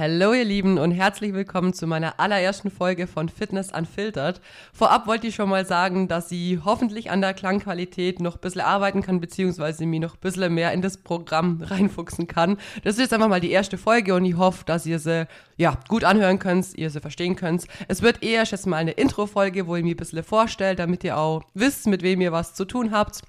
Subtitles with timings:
[0.00, 4.40] Hallo ihr Lieben und herzlich willkommen zu meiner allerersten Folge von Fitness Unfiltered.
[4.72, 8.62] Vorab wollte ich schon mal sagen, dass sie hoffentlich an der Klangqualität noch ein bisschen
[8.62, 12.56] arbeiten kann, beziehungsweise mir noch ein bisschen mehr in das Programm reinfuchsen kann.
[12.82, 15.26] Das ist jetzt einfach mal die erste Folge und ich hoffe, dass ihr sie
[15.58, 17.66] ja, gut anhören könnt, ihr sie verstehen könnt.
[17.86, 21.18] Es wird eher jetzt mal eine Intro-Folge, wo ihr mir ein bisschen vorstellt, damit ihr
[21.18, 23.20] auch wisst, mit wem ihr was zu tun habt.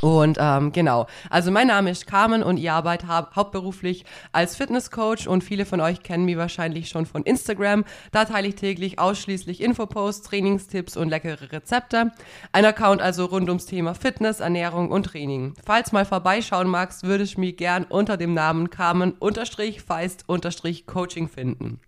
[0.00, 5.26] Und ähm, genau, also mein Name ist Carmen und ich arbeite hau hauptberuflich als Fitnesscoach
[5.26, 7.84] und viele von euch kennen mich wahrscheinlich schon von Instagram.
[8.12, 12.10] Da teile ich täglich ausschließlich Infoposts, Trainingstipps und leckere Rezepte.
[12.52, 15.54] Ein Account also rund ums Thema Fitness, Ernährung und Training.
[15.64, 21.80] Falls mal vorbeischauen magst, würde ich mich gern unter dem Namen Carmen-Feist-Coaching finden.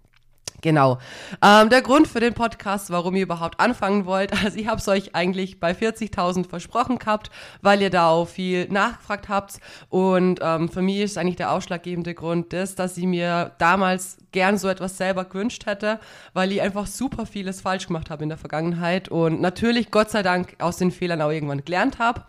[0.61, 0.99] Genau.
[1.41, 4.89] Ähm, der Grund für den Podcast, warum ihr überhaupt anfangen wollt, also ich habe es
[4.89, 7.31] euch eigentlich bei 40.000 versprochen gehabt,
[7.63, 9.61] weil ihr da auch viel nachgefragt habt.
[9.89, 14.59] Und ähm, für mich ist eigentlich der ausschlaggebende Grund das, dass ich mir damals gern
[14.59, 16.01] so etwas selber gewünscht hätte,
[16.35, 20.23] weil ich einfach super vieles falsch gemacht habe in der Vergangenheit und natürlich Gott sei
[20.23, 22.25] Dank aus den Fehlern auch irgendwann gelernt habe.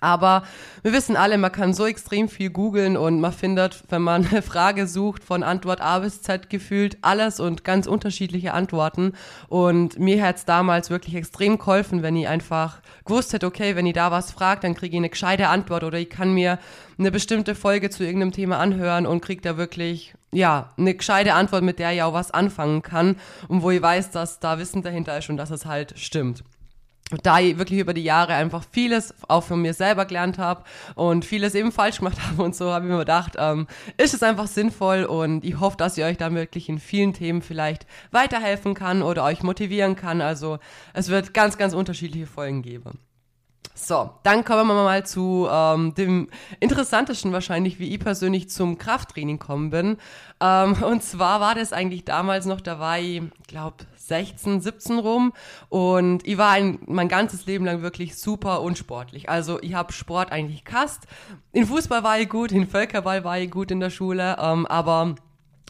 [0.00, 0.42] Aber
[0.82, 4.42] wir wissen alle, man kann so extrem viel googeln und man findet, wenn man eine
[4.42, 9.12] Frage sucht, von Antwort A bis Z gefühlt alles und ganz unterschiedliche Antworten.
[9.48, 13.86] Und mir hat es damals wirklich extrem geholfen, wenn ich einfach gewusst hätte, okay, wenn
[13.86, 16.58] ich da was fragt, dann kriege ich eine gescheite Antwort oder ich kann mir
[16.98, 21.62] eine bestimmte Folge zu irgendeinem Thema anhören und kriege da wirklich ja, eine gescheite Antwort,
[21.62, 23.16] mit der ich auch was anfangen kann
[23.48, 26.44] und wo ich weiß, dass da Wissen dahinter ist und dass es halt stimmt
[27.22, 30.64] da ich wirklich über die Jahre einfach vieles auch von mir selber gelernt habe
[30.94, 34.22] und vieles eben falsch gemacht habe und so habe ich mir gedacht, ähm, ist es
[34.22, 38.74] einfach sinnvoll und ich hoffe, dass ich euch da wirklich in vielen Themen vielleicht weiterhelfen
[38.74, 40.20] kann oder euch motivieren kann.
[40.20, 40.58] Also
[40.92, 42.98] es wird ganz, ganz unterschiedliche Folgen geben.
[43.74, 49.38] So, dann kommen wir mal zu ähm, dem interessantesten wahrscheinlich, wie ich persönlich zum Krafttraining
[49.38, 49.98] kommen bin.
[50.40, 53.76] Ähm, und zwar war das eigentlich damals noch, da war ich, glaube
[54.08, 55.32] 16, 17 rum
[55.68, 59.28] und ich war ein, mein ganzes Leben lang wirklich super unsportlich.
[59.28, 61.06] Also ich habe Sport eigentlich gehasst.
[61.52, 65.14] In Fußball war ich gut, in Völkerball war ich gut in der Schule, ähm, aber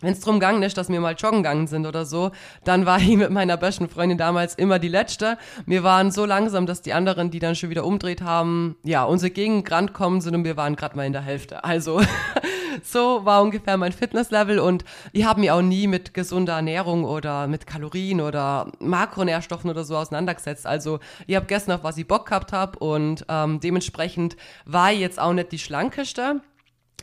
[0.00, 2.30] wenn es drum gegangen ist, dass wir mal joggen gegangen sind oder so,
[2.64, 5.38] dann war ich mit meiner besten Freundin damals immer die Letzte.
[5.66, 9.30] Wir waren so langsam, dass die anderen, die dann schon wieder umdreht haben, ja, unsere
[9.30, 11.64] Gegend kommen sind und wir waren gerade mal in der Hälfte.
[11.64, 12.00] Also
[12.86, 17.46] so war ungefähr mein Fitnesslevel und ich habe mich auch nie mit gesunder Ernährung oder
[17.46, 20.66] mit Kalorien oder Makronährstoffen oder so auseinandergesetzt.
[20.66, 25.00] Also ich habe gestern auf was ich Bock gehabt habe und ähm, dementsprechend war ich
[25.00, 26.40] jetzt auch nicht die schlankeste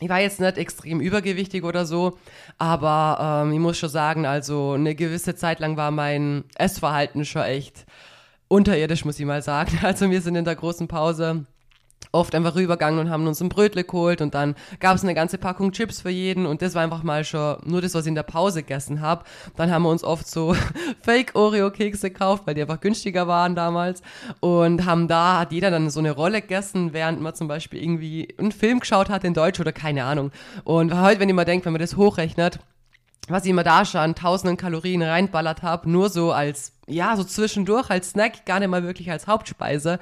[0.00, 2.18] ich war jetzt nicht extrem übergewichtig oder so,
[2.58, 7.42] aber ähm, ich muss schon sagen, also eine gewisse Zeit lang war mein Essverhalten schon
[7.42, 7.86] echt
[8.48, 9.78] unterirdisch, muss ich mal sagen.
[9.82, 11.46] Also wir sind in der großen Pause
[12.16, 15.38] oft einfach rübergegangen und haben uns ein Brötle geholt und dann gab es eine ganze
[15.38, 18.14] Packung Chips für jeden und das war einfach mal schon nur das, was ich in
[18.14, 19.24] der Pause gegessen habe.
[19.56, 20.56] Dann haben wir uns oft so
[21.02, 24.02] Fake Oreo Kekse gekauft, weil die einfach günstiger waren damals
[24.40, 28.34] und haben da hat jeder dann so eine Rolle gegessen, während man zum Beispiel irgendwie
[28.38, 30.32] einen Film geschaut hat in Deutsch oder keine Ahnung.
[30.64, 32.58] Und heute, wenn ihr mal denkt, wenn man das hochrechnet,
[33.28, 37.24] was ich immer da schon an tausenden Kalorien reinballert habe, nur so als, ja, so
[37.24, 39.98] zwischendurch als Snack, gar nicht mal wirklich als Hauptspeise,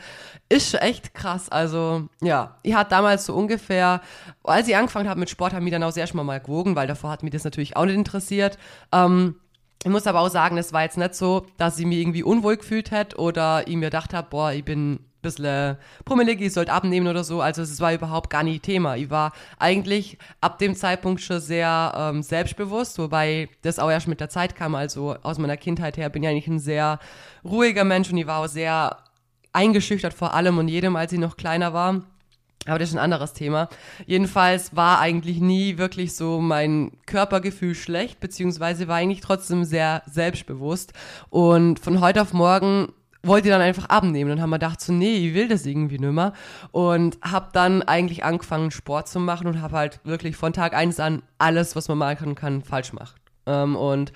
[0.49, 1.49] ist echt krass.
[1.49, 4.01] Also, ja, ich hatte damals so ungefähr,
[4.43, 6.87] als ich angefangen habe mit Sport, haben mich dann auch sehr schon mal gewogen, weil
[6.87, 8.59] davor hat mich das natürlich auch nicht interessiert.
[8.93, 9.37] Ähm,
[9.85, 12.57] ich muss aber auch sagen, es war jetzt nicht so, dass ich mich irgendwie unwohl
[12.57, 17.09] gefühlt hätte oder ich mir gedacht habe, boah, ich bin bisschen pummelig, ich sollte abnehmen
[17.09, 17.41] oder so.
[17.41, 18.97] Also es war überhaupt gar nicht Thema.
[18.97, 24.21] Ich war eigentlich ab dem Zeitpunkt schon sehr ähm, selbstbewusst, wobei das auch erst mit
[24.21, 24.77] der Zeit kam.
[24.77, 27.01] Also aus meiner Kindheit her bin ich eigentlich ein sehr
[27.45, 28.99] ruhiger Mensch und ich war auch sehr
[29.53, 32.03] eingeschüchtert vor allem und jedem, als ich noch kleiner war.
[32.67, 33.69] Aber das ist ein anderes Thema.
[34.07, 40.95] Jedenfalls war eigentlich nie wirklich so mein Körpergefühl schlecht, beziehungsweise war eigentlich trotzdem sehr selbstbewusst.
[41.29, 42.93] Und von heute auf morgen
[43.27, 46.13] wollte dann einfach abnehmen und haben wir gedacht so, nee, ich will das irgendwie nicht
[46.13, 46.33] mehr
[46.73, 51.01] und habe dann eigentlich angefangen Sport zu machen und habe halt wirklich von Tag eins
[51.01, 53.17] an alles, was man machen kann, falsch gemacht.
[53.47, 54.13] Ähm, und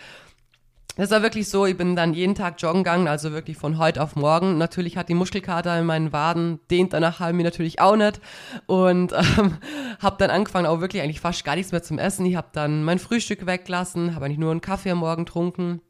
[0.99, 4.03] das war wirklich so, ich bin dann jeden Tag joggen gegangen, also wirklich von heute
[4.03, 4.59] auf morgen.
[4.59, 8.21] Natürlich hat die Muskelkater in meinen Waden, dehnt danach halb mir natürlich auch nicht.
[8.67, 9.59] Und ähm,
[10.01, 12.27] habe dann angefangen, auch wirklich eigentlich fast gar nichts mehr zum Essen.
[12.27, 15.83] Ich habe dann mein Frühstück weggelassen, habe eigentlich nur einen Kaffee am Morgen getrunken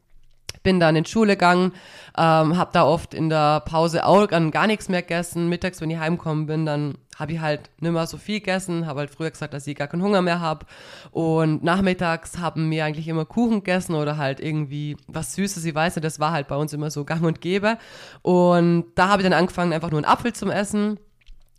[0.63, 1.73] bin dann in die Schule gegangen,
[2.17, 5.49] ähm, habe da oft in der Pause auch gar nichts mehr gegessen.
[5.49, 9.01] Mittags, wenn ich heimgekommen bin, dann habe ich halt nicht mehr so viel gegessen, habe
[9.01, 10.65] halt früher gesagt, dass ich gar keinen Hunger mehr habe.
[11.11, 15.65] Und nachmittags haben wir eigentlich immer Kuchen gegessen oder halt irgendwie was Süßes.
[15.65, 17.77] Ich weiß nicht, das war halt bei uns immer so gang und gäbe.
[18.21, 20.99] Und da habe ich dann angefangen, einfach nur einen Apfel zum Essen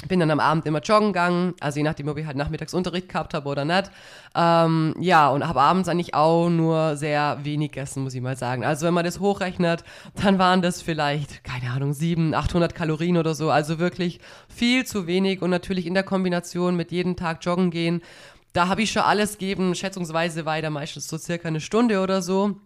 [0.08, 3.34] bin dann am Abend immer joggen gegangen, also je nachdem, ob ich halt Nachmittagsunterricht gehabt
[3.34, 3.90] habe oder nicht.
[4.34, 8.64] Ähm, ja, und habe abends eigentlich auch nur sehr wenig gegessen, muss ich mal sagen.
[8.64, 13.34] Also wenn man das hochrechnet, dann waren das vielleicht, keine Ahnung, 700, 800 Kalorien oder
[13.34, 13.50] so.
[13.50, 18.02] Also wirklich viel zu wenig und natürlich in der Kombination mit jeden Tag joggen gehen.
[18.52, 22.56] Da habe ich schon alles gegeben, schätzungsweise weiter, meistens so circa eine Stunde oder so.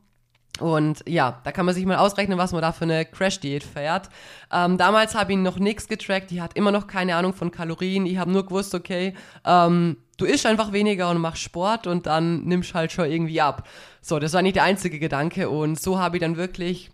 [0.61, 4.09] Und ja, da kann man sich mal ausrechnen, was man da für eine Crash-Diät fährt.
[4.53, 8.06] Ähm, damals habe ich noch nichts getrackt, die hat immer noch keine Ahnung von Kalorien.
[8.06, 9.15] Ich habe nur gewusst, okay,
[9.45, 13.67] ähm, du isst einfach weniger und machst Sport und dann nimmst halt schon irgendwie ab.
[14.01, 16.91] So, das war nicht der einzige Gedanke und so habe ich dann wirklich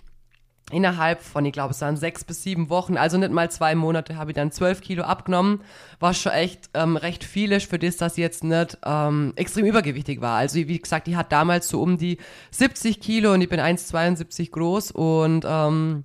[0.71, 4.17] innerhalb von, ich glaube, es waren sechs bis sieben Wochen, also nicht mal zwei Monate,
[4.17, 5.61] habe ich dann zwölf Kilo abgenommen.
[5.99, 10.21] War schon echt ähm, recht vieles für das, dass ich jetzt nicht ähm, extrem übergewichtig
[10.21, 10.37] war.
[10.37, 12.19] Also wie gesagt, die hat damals so um die
[12.51, 16.05] 70 Kilo und ich bin 1,72 groß und ähm,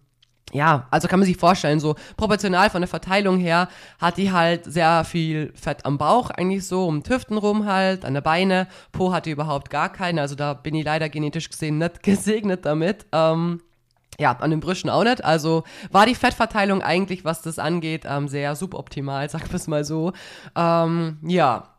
[0.54, 3.68] ja, also kann man sich vorstellen, so proportional von der Verteilung her
[4.00, 8.14] hat die halt sehr viel Fett am Bauch, eigentlich so um Tüften rum halt, an
[8.14, 8.68] der Beine.
[8.92, 13.06] Po hatte überhaupt gar keinen, also da bin ich leider genetisch gesehen nicht gesegnet damit.
[13.12, 13.62] Ähm,
[14.20, 15.24] ja, an den Brüschen auch nicht.
[15.24, 19.84] Also war die Fettverteilung eigentlich, was das angeht, ähm, sehr suboptimal, sagen wir es mal
[19.84, 20.14] so.
[20.56, 21.70] Ähm, ja.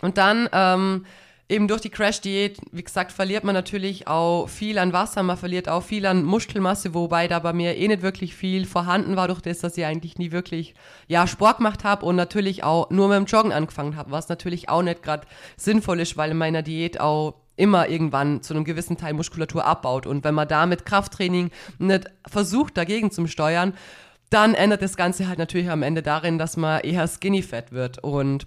[0.00, 1.04] Und dann ähm,
[1.52, 5.68] eben durch die Crash-Diät, wie gesagt, verliert man natürlich auch viel an Wasser, man verliert
[5.68, 9.42] auch viel an Muskelmasse, wobei da bei mir eh nicht wirklich viel vorhanden war, durch
[9.42, 10.74] das, dass ich eigentlich nie wirklich
[11.08, 14.68] ja, Sport gemacht habe und natürlich auch nur mit dem Joggen angefangen habe, was natürlich
[14.68, 15.26] auch nicht gerade
[15.56, 20.06] sinnvoll ist, weil in meiner Diät auch immer irgendwann zu einem gewissen Teil Muskulatur abbaut.
[20.06, 23.74] Und wenn man da mit Krafttraining nicht versucht, dagegen zu steuern,
[24.30, 28.02] dann ändert das Ganze halt natürlich am Ende darin, dass man eher skinny fat wird.
[28.02, 28.46] Und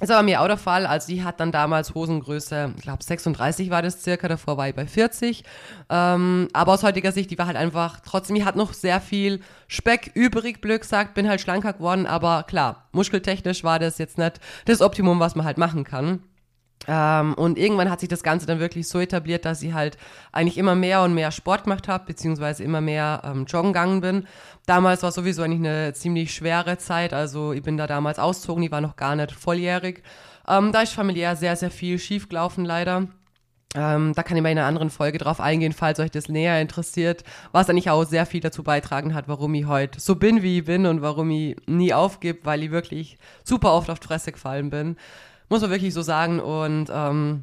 [0.00, 0.86] ist aber mir auch der Fall.
[0.86, 4.74] Also sie hat dann damals Hosengröße, ich glaube 36 war das circa, davor war ich
[4.74, 5.44] bei 40.
[5.90, 9.40] Ähm, aber aus heutiger Sicht, die war halt einfach, trotzdem, die hat noch sehr viel
[9.68, 12.06] Speck übrig, blöd gesagt, bin halt schlanker geworden.
[12.06, 16.22] Aber klar, muskeltechnisch war das jetzt nicht das Optimum, was man halt machen kann.
[16.88, 19.98] Ähm, und irgendwann hat sich das Ganze dann wirklich so etabliert, dass ich halt
[20.32, 24.26] eigentlich immer mehr und mehr Sport gemacht habe, beziehungsweise immer mehr ähm, joggen gegangen bin.
[24.66, 28.70] Damals war sowieso eigentlich eine ziemlich schwere Zeit, also ich bin da damals auszogen, ich
[28.70, 30.02] war noch gar nicht volljährig.
[30.48, 33.08] Ähm, da ist familiär sehr, sehr viel schiefgelaufen leider.
[33.76, 36.60] Ähm, da kann ich mal in einer anderen Folge drauf eingehen, falls euch das näher
[36.60, 37.22] interessiert,
[37.52, 40.64] was eigentlich auch sehr viel dazu beitragen hat, warum ich heute so bin, wie ich
[40.64, 44.70] bin und warum ich nie aufgebe, weil ich wirklich super oft auf die Fresse gefallen
[44.70, 44.96] bin.
[45.50, 46.40] Muss man wirklich so sagen.
[46.40, 47.42] Und ähm,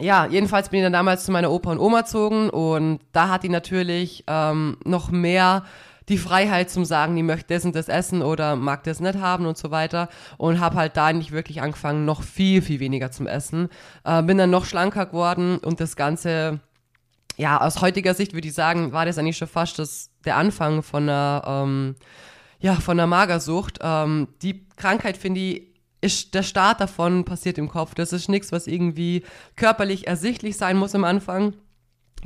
[0.00, 3.44] ja, jedenfalls bin ich dann damals zu meiner Opa und Oma gezogen und da hat
[3.44, 5.64] die natürlich ähm, noch mehr
[6.08, 9.46] die Freiheit zum sagen, die möchte das und das essen oder mag das nicht haben
[9.46, 13.26] und so weiter und habe halt da nicht wirklich angefangen, noch viel, viel weniger zum
[13.26, 13.68] Essen.
[14.04, 16.60] Äh, bin dann noch schlanker geworden und das Ganze,
[17.36, 20.82] ja, aus heutiger Sicht würde ich sagen, war das eigentlich schon fast das, der Anfang
[20.82, 21.96] von einer, ähm,
[22.60, 23.78] ja, von einer Magersucht.
[23.82, 25.75] Ähm, die Krankheit finde ich
[26.06, 27.94] ist der Start davon passiert im Kopf.
[27.94, 29.24] Das ist nichts, was irgendwie
[29.56, 31.54] körperlich ersichtlich sein muss am Anfang.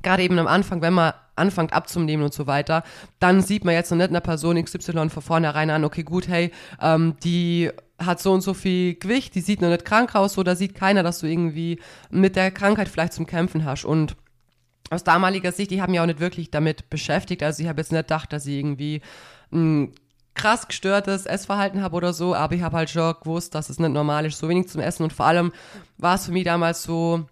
[0.03, 2.85] Gerade eben am Anfang, wenn man anfängt abzunehmen und so weiter,
[3.19, 6.53] dann sieht man jetzt noch nicht einer Person XY von vornherein an, okay, gut, hey,
[6.81, 10.43] ähm, die hat so und so viel Gewicht, die sieht noch nicht krank aus, so
[10.43, 11.81] da sieht keiner, dass du irgendwie
[12.11, 13.85] mit der Krankheit vielleicht zum Kämpfen hast.
[13.85, 14.17] Und
[14.91, 17.43] aus damaliger Sicht, die haben ja auch nicht wirklich damit beschäftigt.
[17.43, 19.01] Also ich habe jetzt nicht gedacht, dass sie irgendwie
[19.53, 19.93] ein
[20.35, 23.93] krass gestörtes Essverhalten habe oder so, aber ich habe halt schon gewusst, dass es nicht
[23.93, 25.03] normal ist, so wenig zum Essen.
[25.03, 25.53] Und vor allem
[25.99, 27.27] war es für mich damals so,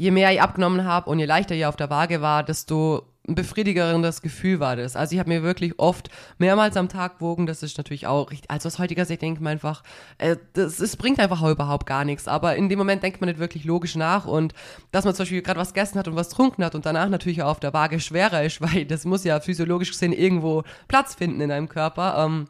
[0.00, 3.34] je mehr ich abgenommen habe und je leichter ich auf der Waage war, desto ein
[3.34, 4.96] befriedigerendes Gefühl war das.
[4.96, 8.68] Also ich habe mir wirklich oft mehrmals am Tag gewogen, das ist natürlich auch also
[8.68, 9.82] aus heutiger Sicht denkt man einfach,
[10.16, 13.38] äh, das, das bringt einfach überhaupt gar nichts, aber in dem Moment denkt man nicht
[13.38, 14.54] wirklich logisch nach und
[14.90, 17.42] dass man zum Beispiel gerade was gegessen hat und was getrunken hat und danach natürlich
[17.42, 21.42] auch auf der Waage schwerer ist, weil das muss ja physiologisch gesehen irgendwo Platz finden
[21.42, 22.24] in deinem Körper.
[22.24, 22.46] Ähm,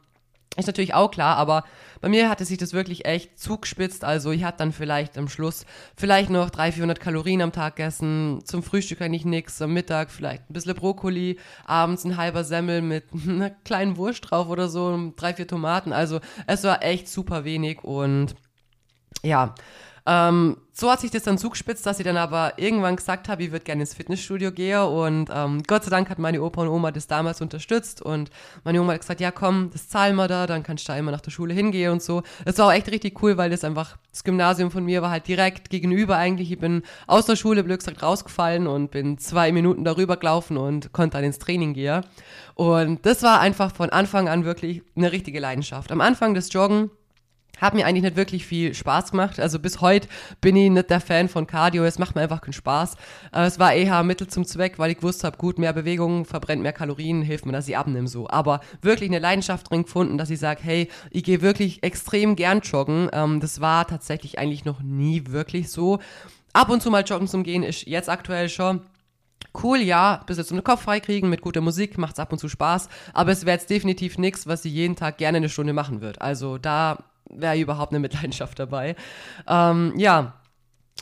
[0.56, 1.64] ist natürlich auch klar, aber
[2.00, 4.04] bei mir hatte sich das wirklich echt zugespitzt.
[4.04, 5.64] Also ich hatte dann vielleicht am Schluss
[5.96, 8.40] vielleicht noch 300, 400 Kalorien am Tag gegessen.
[8.44, 9.62] Zum Frühstück eigentlich nichts.
[9.62, 11.38] Am Mittag vielleicht ein bisschen Brokkoli.
[11.64, 15.12] Abends ein halber Semmel mit einer kleinen Wurst drauf oder so.
[15.16, 15.92] Drei, vier Tomaten.
[15.92, 18.34] Also es war echt super wenig und
[19.22, 19.54] ja,
[20.10, 23.52] ähm, so hat sich das dann zugespitzt, dass ich dann aber irgendwann gesagt habe, ich
[23.52, 26.90] würde gerne ins Fitnessstudio gehen und ähm, Gott sei Dank hat meine Opa und Oma
[26.90, 28.28] das damals unterstützt und
[28.64, 31.12] meine Oma hat gesagt, ja komm, das zahlen wir da, dann kannst du da immer
[31.12, 32.24] nach der Schule hingehen und so.
[32.44, 35.28] Das war auch echt richtig cool, weil das einfach, das Gymnasium von mir war halt
[35.28, 36.50] direkt gegenüber eigentlich.
[36.50, 40.92] Ich bin aus der Schule, blöd gesagt, rausgefallen und bin zwei Minuten darüber gelaufen und
[40.92, 42.04] konnte dann ins Training gehen.
[42.56, 45.92] Und das war einfach von Anfang an wirklich eine richtige Leidenschaft.
[45.92, 46.90] Am Anfang des Joggen
[47.60, 49.38] hat mir eigentlich nicht wirklich viel Spaß gemacht.
[49.38, 50.08] Also bis heute
[50.40, 51.84] bin ich nicht der Fan von Cardio.
[51.84, 52.94] Es macht mir einfach keinen Spaß.
[53.32, 56.62] Äh, es war eher Mittel zum Zweck, weil ich gewusst habe, gut, mehr Bewegung verbrennt
[56.62, 58.28] mehr Kalorien, hilft mir, dass ich abnehme so.
[58.28, 62.60] Aber wirklich eine Leidenschaft drin gefunden, dass ich sage, hey, ich gehe wirklich extrem gern
[62.60, 63.08] joggen.
[63.12, 65.98] Ähm, das war tatsächlich eigentlich noch nie wirklich so.
[66.52, 68.80] Ab und zu mal joggen zum Gehen ist jetzt aktuell schon
[69.62, 72.48] cool, ja, bis jetzt zum Kopf freikriegen mit guter Musik, macht es ab und zu
[72.48, 76.00] Spaß, aber es wäre jetzt definitiv nichts, was sie jeden Tag gerne eine Stunde machen
[76.00, 76.20] wird.
[76.20, 76.98] Also da
[77.30, 78.96] wäre überhaupt eine Mitleidenschaft dabei.
[79.46, 80.34] Ähm, ja,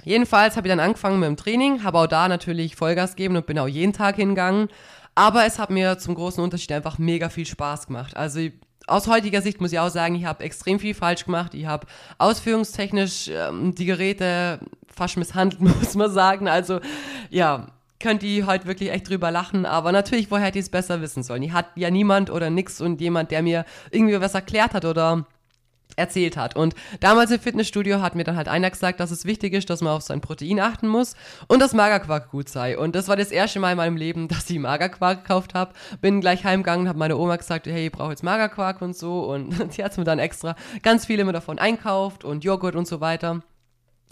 [0.04, 3.46] jedenfalls habe ich dann angefangen mit dem Training, habe auch da natürlich Vollgas gegeben und
[3.46, 4.68] bin auch jeden Tag hingegangen.
[5.14, 8.16] Aber es hat mir zum großen Unterschied einfach mega viel Spaß gemacht.
[8.16, 8.40] Also
[8.86, 11.54] aus heutiger Sicht muss ich auch sagen, ich habe extrem viel falsch gemacht.
[11.54, 11.86] Ich habe
[12.18, 16.48] ausführungstechnisch ähm, die Geräte fast misshandelt, muss man sagen.
[16.48, 16.80] Also
[17.30, 17.66] ja,
[18.00, 21.22] könnt ihr heute wirklich echt drüber lachen, aber natürlich, woher hätte ich es besser wissen
[21.22, 21.42] sollen?
[21.42, 25.26] Ich hatte ja niemand oder nix und jemand, der mir irgendwie was erklärt hat oder
[25.98, 26.56] erzählt hat.
[26.56, 29.80] Und damals im Fitnessstudio hat mir dann halt einer gesagt, dass es wichtig ist, dass
[29.80, 31.14] man auf sein Protein achten muss
[31.46, 32.78] und dass Magerquark gut sei.
[32.78, 35.72] Und das war das erste Mal in meinem Leben, dass ich Magerquark gekauft habe.
[36.00, 39.24] Bin gleich heimgegangen, habe meine Oma gesagt, hey, ich brauche jetzt Magerquark und so.
[39.24, 43.00] Und sie hat mir dann extra ganz viel immer davon einkauft und Joghurt und so
[43.00, 43.42] weiter.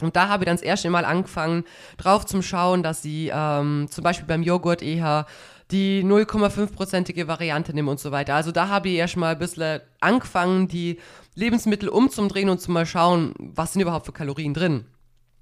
[0.02, 1.64] Und da habe ich dann das erste Mal angefangen,
[1.96, 5.26] drauf zu schauen, dass sie ähm, zum Beispiel beim Joghurt eher
[5.70, 8.34] die 0,5-prozentige Variante nehmen und so weiter.
[8.34, 10.98] Also da habe ich erstmal ein bisschen angefangen, die
[11.34, 14.86] Lebensmittel umzudrehen und zu mal schauen, was sind überhaupt für Kalorien drin.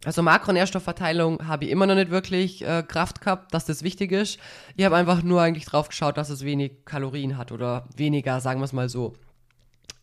[0.04, 4.38] Also Makronährstoffverteilung habe ich immer noch nicht wirklich äh, Kraft gehabt, dass das wichtig ist.
[4.76, 8.60] Ich habe einfach nur eigentlich drauf geschaut, dass es wenig Kalorien hat oder weniger, sagen
[8.60, 9.14] wir es mal so.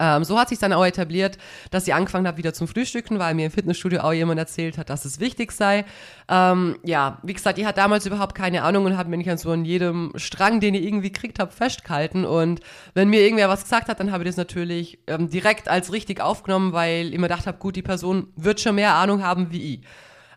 [0.01, 1.37] Ähm, so hat sich dann auch etabliert,
[1.69, 4.89] dass ich angefangen habe wieder zum Frühstücken, weil mir im Fitnessstudio auch jemand erzählt hat,
[4.89, 5.85] dass es wichtig sei.
[6.27, 9.37] Ähm, ja, wie gesagt, ich hatte damals überhaupt keine Ahnung und habe mir nicht an
[9.37, 12.25] so an jedem Strang, den ich irgendwie gekriegt habe, festgehalten.
[12.25, 12.61] Und
[12.95, 16.19] wenn mir irgendwer was gesagt hat, dann habe ich das natürlich ähm, direkt als richtig
[16.19, 19.75] aufgenommen, weil ich mir gedacht habe, gut, die Person wird schon mehr Ahnung haben wie
[19.75, 19.81] ich.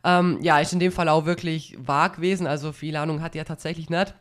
[0.05, 2.47] Ähm, ja, ist in dem Fall auch wirklich wahr gewesen.
[2.47, 4.15] Also viel Ahnung hat die ja tatsächlich nicht.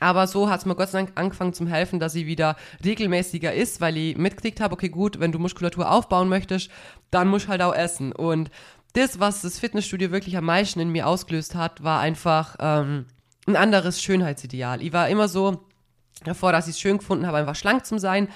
[0.00, 3.52] Aber so hat es mir Gott sei Dank angefangen zu helfen, dass sie wieder regelmäßiger
[3.52, 6.70] ist, weil ich mitgekriegt habe, okay, gut, wenn du Muskulatur aufbauen möchtest,
[7.10, 8.12] dann musst du halt auch essen.
[8.12, 8.50] Und
[8.94, 13.06] das, was das Fitnessstudio wirklich am meisten in mir ausgelöst hat, war einfach ähm,
[13.46, 14.82] ein anderes Schönheitsideal.
[14.82, 15.60] Ich war immer so,
[16.24, 18.28] davor, dass ich es schön gefunden habe, einfach schlank zu sein.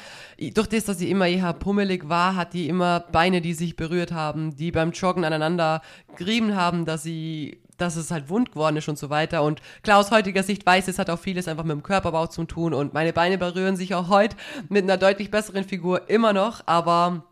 [0.55, 4.13] Durch das, dass sie immer eher pummelig war, hat die immer Beine, die sich berührt
[4.13, 5.83] haben, die beim Joggen aneinander
[6.17, 9.43] gerieben haben, dass sie dass es halt wund geworden ist und so weiter.
[9.43, 12.45] Und klar, aus heutiger Sicht weiß, es hat auch vieles einfach mit dem Körperbau zu
[12.45, 14.37] tun und meine Beine berühren sich auch heute
[14.69, 17.25] mit einer deutlich besseren Figur immer noch, aber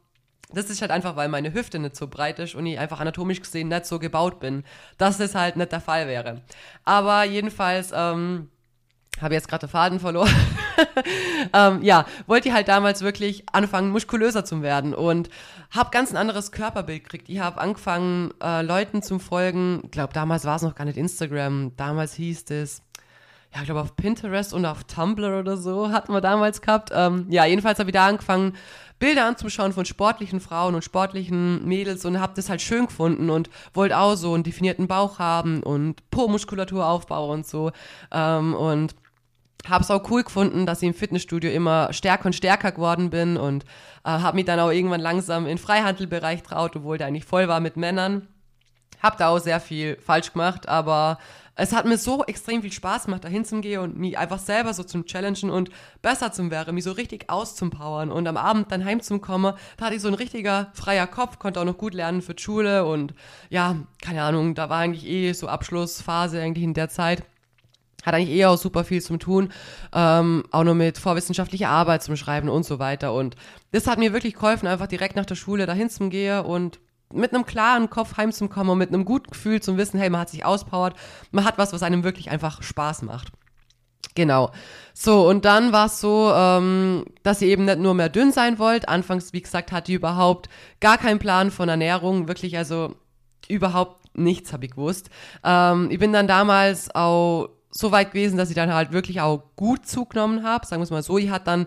[0.54, 3.40] das ist halt einfach, weil meine Hüfte nicht so breit ist und ich einfach anatomisch
[3.40, 4.64] gesehen nicht so gebaut bin,
[4.98, 6.42] dass das halt nicht der Fall wäre.
[6.84, 8.50] Aber jedenfalls, ähm,
[9.22, 10.30] habe jetzt gerade den Faden verloren.
[11.52, 15.30] ähm, ja, wollte halt damals wirklich anfangen, muskulöser zu werden und
[15.70, 17.28] habe ganz ein anderes Körperbild gekriegt.
[17.28, 19.80] Ich habe angefangen, äh, Leuten zu folgen.
[19.84, 21.72] Ich glaube, damals war es noch gar nicht Instagram.
[21.76, 22.82] Damals hieß es,
[23.54, 26.90] ja, ich glaube auf Pinterest und auf Tumblr oder so hatten wir damals gehabt.
[26.92, 28.54] Ähm, ja, jedenfalls habe ich da angefangen,
[28.98, 33.50] Bilder anzuschauen von sportlichen Frauen und sportlichen Mädels und habe das halt schön gefunden und
[33.74, 37.72] wollte auch so einen definierten Bauch haben und Po-Muskulatur aufbauen und so.
[38.12, 38.94] Ähm, und
[39.68, 43.36] habe es auch cool gefunden, dass ich im Fitnessstudio immer stärker und stärker geworden bin
[43.36, 43.64] und
[44.04, 47.60] äh, habe mich dann auch irgendwann langsam in Freihandelbereich traut, obwohl der eigentlich voll war
[47.60, 48.28] mit Männern.
[49.02, 51.18] Hab da auch sehr viel falsch gemacht, aber
[51.54, 54.84] es hat mir so extrem viel Spaß gemacht, da hinzugehen und mich einfach selber so
[54.84, 59.54] zum Challengen und besser zu werden, mich so richtig auszumpowern und am Abend dann heimzukommen,
[59.76, 62.42] da hatte ich so ein richtiger freier Kopf, konnte auch noch gut lernen für die
[62.42, 63.14] Schule und
[63.50, 67.22] ja, keine Ahnung, da war eigentlich eh so Abschlussphase eigentlich in der Zeit
[68.02, 69.52] hat eigentlich eher auch super viel zum tun,
[69.94, 73.14] ähm, auch nur mit vorwissenschaftlicher Arbeit zum Schreiben und so weiter.
[73.14, 73.36] Und
[73.70, 76.80] das hat mir wirklich geholfen, einfach direkt nach der Schule dahin zu gehen und
[77.14, 80.30] mit einem klaren Kopf heimzukommen und mit einem guten Gefühl zu wissen, hey, man hat
[80.30, 80.94] sich auspowert,
[81.30, 83.32] man hat was, was einem wirklich einfach Spaß macht.
[84.14, 84.50] Genau.
[84.92, 88.58] So, und dann war es so, ähm, dass ihr eben nicht nur mehr dünn sein
[88.58, 88.88] wollt.
[88.88, 90.48] Anfangs, wie gesagt, hatte ich überhaupt
[90.80, 92.94] gar keinen Plan von Ernährung, wirklich, also
[93.48, 95.08] überhaupt nichts habe ich gewusst.
[95.44, 99.42] Ähm, ich bin dann damals auch so weit gewesen, dass ich dann halt wirklich auch
[99.56, 100.66] gut zugenommen habe.
[100.66, 101.66] Sagen wir es mal so, ich hatte dann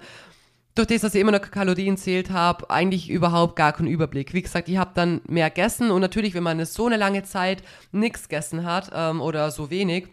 [0.75, 4.33] durch das, dass ich immer noch Kalorien zählt habe, eigentlich überhaupt gar keinen Überblick.
[4.33, 7.63] Wie gesagt, ich habe dann mehr gegessen und natürlich, wenn man so eine lange Zeit
[7.93, 10.07] nichts gegessen hat ähm, oder so wenig,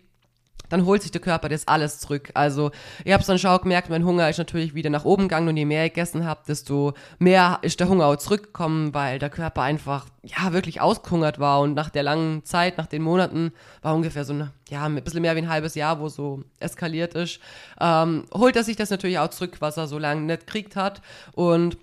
[0.73, 2.31] dann holt sich der Körper das alles zurück.
[2.33, 2.71] Also
[3.05, 5.67] ich habe dann schon gemerkt, mein Hunger ist natürlich wieder nach oben gegangen und je
[5.67, 10.07] mehr ich gegessen habe, desto mehr ist der Hunger auch zurückgekommen, weil der Körper einfach
[10.23, 13.53] ja wirklich ausgehungert war und nach der langen Zeit, nach den Monaten,
[13.83, 17.13] war ungefähr so ein, ja, ein bisschen mehr wie ein halbes Jahr, wo so eskaliert
[17.13, 17.39] ist,
[17.79, 21.03] ähm, holt er sich das natürlich auch zurück, was er so lange nicht gekriegt hat
[21.33, 21.77] und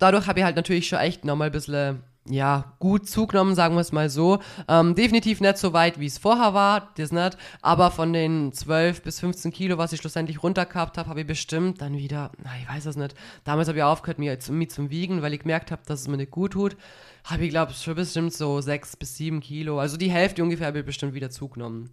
[0.00, 3.80] dadurch habe ich halt natürlich schon echt nochmal ein bisschen ja, gut zugenommen, sagen wir
[3.80, 4.40] es mal so.
[4.68, 7.36] Ähm, definitiv nicht so weit, wie es vorher war, das nicht.
[7.62, 11.80] Aber von den 12 bis 15 Kilo, was ich schlussendlich runtergehabt habe, habe ich bestimmt
[11.80, 13.14] dann wieder, na, ich weiß es nicht.
[13.44, 16.18] Damals habe ich aufgehört, mich, mich zum Wiegen, weil ich gemerkt habe, dass es mir
[16.18, 16.76] nicht gut tut.
[17.24, 19.80] Habe ich, glaube ich, schon bestimmt so 6 bis 7 Kilo.
[19.80, 21.90] Also die Hälfte ungefähr habe ich bestimmt wieder zugenommen.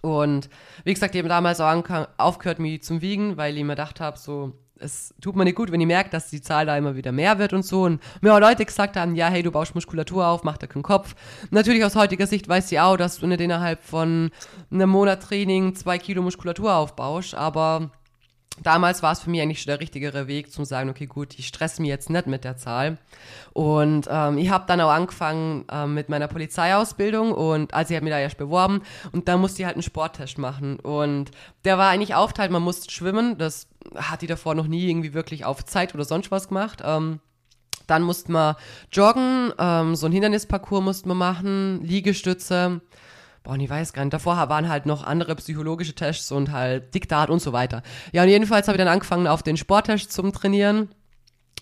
[0.00, 0.48] Und
[0.84, 1.84] wie gesagt, eben damals auch
[2.18, 5.70] aufgehört, mich zum Wiegen, weil ich mir gedacht habe, so, es tut mir nicht gut,
[5.70, 7.84] wenn ich merke, dass die Zahl da immer wieder mehr wird und so.
[7.84, 10.82] Und mir auch Leute gesagt haben, ja, hey, du baust Muskulatur auf, mach da keinen
[10.82, 11.14] Kopf.
[11.50, 14.30] Natürlich aus heutiger Sicht weiß sie auch, dass du nicht innerhalb von
[14.70, 17.90] einem Monat Training zwei Kilo Muskulatur aufbaust, aber
[18.62, 21.46] damals war es für mich eigentlich schon der richtigere Weg, zu sagen, okay, gut, ich
[21.46, 22.98] stresse mich jetzt nicht mit der Zahl.
[23.52, 28.04] Und ähm, ich habe dann auch angefangen ähm, mit meiner Polizeiausbildung und also ich habe
[28.04, 28.82] mich da erst beworben
[29.12, 30.78] und dann musste ich halt einen Sporttest machen.
[30.80, 31.30] Und
[31.64, 35.44] der war eigentlich aufteilt, man musste schwimmen, das hat die davor noch nie irgendwie wirklich
[35.44, 36.82] auf Zeit oder sonst was gemacht.
[36.84, 37.20] Ähm,
[37.86, 38.54] dann musste man
[38.92, 42.80] joggen, ähm, so ein Hindernisparcours musste man machen, Liegestütze,
[43.42, 47.30] boah, ich weiß gar nicht, davor waren halt noch andere psychologische Tests und halt Diktat
[47.30, 47.82] und so weiter.
[48.12, 50.88] Ja, und jedenfalls habe ich dann angefangen auf den Sporttest zum Trainieren.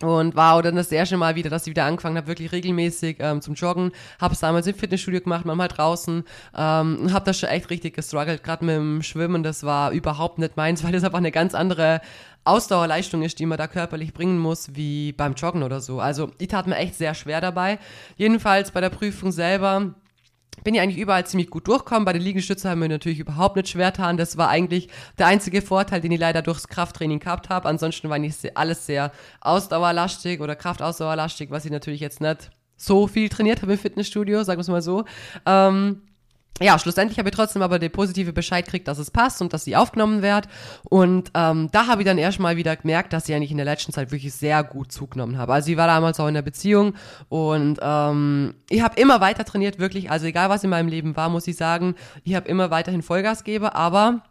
[0.02, 3.42] Und auch dann das erste Mal wieder, dass ich wieder angefangen habe, wirklich regelmäßig ähm,
[3.42, 3.92] zum Joggen.
[4.18, 6.24] Habe es damals im Fitnessstudio gemacht, manchmal draußen.
[6.56, 9.42] Ähm, habe das schon echt richtig gestruggelt, gerade mit dem Schwimmen.
[9.42, 12.00] Das war überhaupt nicht meins, weil das einfach eine ganz andere
[12.44, 16.00] Ausdauerleistung ist, die man da körperlich bringen muss, wie beim Joggen oder so.
[16.00, 17.78] Also ich tat mir echt sehr schwer dabei.
[18.16, 19.94] Jedenfalls bei der Prüfung selber
[20.64, 22.04] bin ich eigentlich überall ziemlich gut durchgekommen.
[22.04, 24.16] Bei den Liegestützen haben wir natürlich überhaupt nicht schwer getan.
[24.16, 24.88] Das war eigentlich
[25.18, 27.68] der einzige Vorteil, den ich leider durchs Krafttraining gehabt habe.
[27.68, 33.28] Ansonsten war nicht alles sehr ausdauerlastig oder kraftausdauerlastig, was ich natürlich jetzt nicht so viel
[33.28, 35.04] trainiert habe im Fitnessstudio, sagen wir es mal so.
[35.44, 36.02] Ähm,
[36.62, 39.64] ja, schlussendlich habe ich trotzdem aber den positive Bescheid gekriegt, dass es passt und dass
[39.64, 40.46] sie aufgenommen wird.
[40.84, 43.92] Und ähm, da habe ich dann erstmal wieder gemerkt, dass sie eigentlich in der letzten
[43.92, 45.54] Zeit wirklich sehr gut zugenommen habe.
[45.54, 46.94] Also sie war damals auch in der Beziehung
[47.30, 50.10] und ähm, ich habe immer weiter trainiert, wirklich.
[50.10, 53.42] Also egal was in meinem Leben war, muss ich sagen, ich habe immer weiterhin Vollgas
[53.42, 54.22] gegeben, aber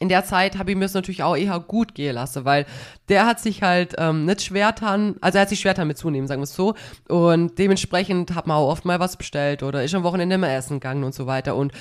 [0.00, 2.66] in der Zeit habe ich mir es natürlich auch eher gut gehen lassen, weil
[3.08, 5.98] der hat sich halt ähm, nicht schwer getan, also er hat sich schwer getan mit
[5.98, 6.74] zunehmen, sagen wir es so.
[7.08, 10.80] Und dementsprechend hat man auch oft mal was bestellt oder ist am Wochenende mal essen
[10.80, 11.54] gegangen und so weiter.
[11.54, 11.72] Und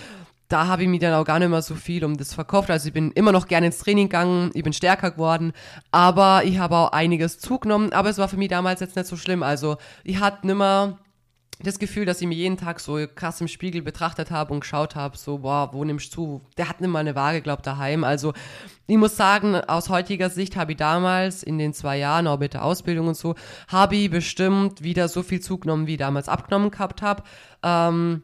[0.49, 2.69] da habe ich mir dann auch gar nicht mehr so viel um das verkauft.
[2.69, 5.53] Also ich bin immer noch gerne ins Training gegangen, ich bin stärker geworden,
[5.91, 7.93] aber ich habe auch einiges zugenommen.
[7.93, 9.43] Aber es war für mich damals jetzt nicht so schlimm.
[9.43, 10.97] Also ich hatte nimmer
[11.61, 14.95] das Gefühl, dass ich mir jeden Tag so krass im Spiegel betrachtet habe und geschaut
[14.95, 16.41] habe, so, boah, wo nimmst du?
[16.57, 18.05] Der hat nicht mal eine Waage, glaubt daheim.
[18.05, 18.33] Also,
[18.87, 22.53] ich muss sagen, aus heutiger Sicht habe ich damals in den zwei Jahren, auch mit
[22.53, 23.35] der Ausbildung und so,
[23.67, 27.23] habe ich bestimmt wieder so viel zugenommen, wie ich damals abgenommen gehabt habe.
[27.61, 28.23] Ähm,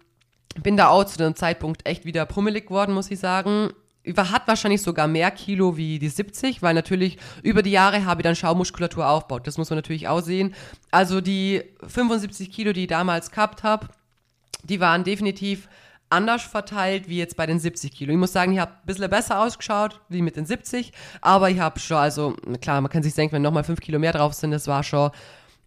[0.63, 3.71] bin da auch zu dem Zeitpunkt echt wieder pummelig geworden, muss ich sagen
[4.15, 8.23] hat wahrscheinlich sogar mehr Kilo wie die 70, weil natürlich über die Jahre habe ich
[8.23, 9.47] dann Schaumuskulatur aufgebaut.
[9.47, 10.53] Das muss man natürlich auch sehen.
[10.91, 13.87] Also die 75 Kilo, die ich damals gehabt habe,
[14.63, 15.67] die waren definitiv
[16.09, 18.11] anders verteilt wie jetzt bei den 70 Kilo.
[18.11, 21.59] Ich muss sagen, ich habe ein bisschen besser ausgeschaut wie mit den 70, aber ich
[21.59, 24.51] habe schon, also klar, man kann sich denken, wenn nochmal 5 Kilo mehr drauf sind,
[24.51, 25.11] das war schon,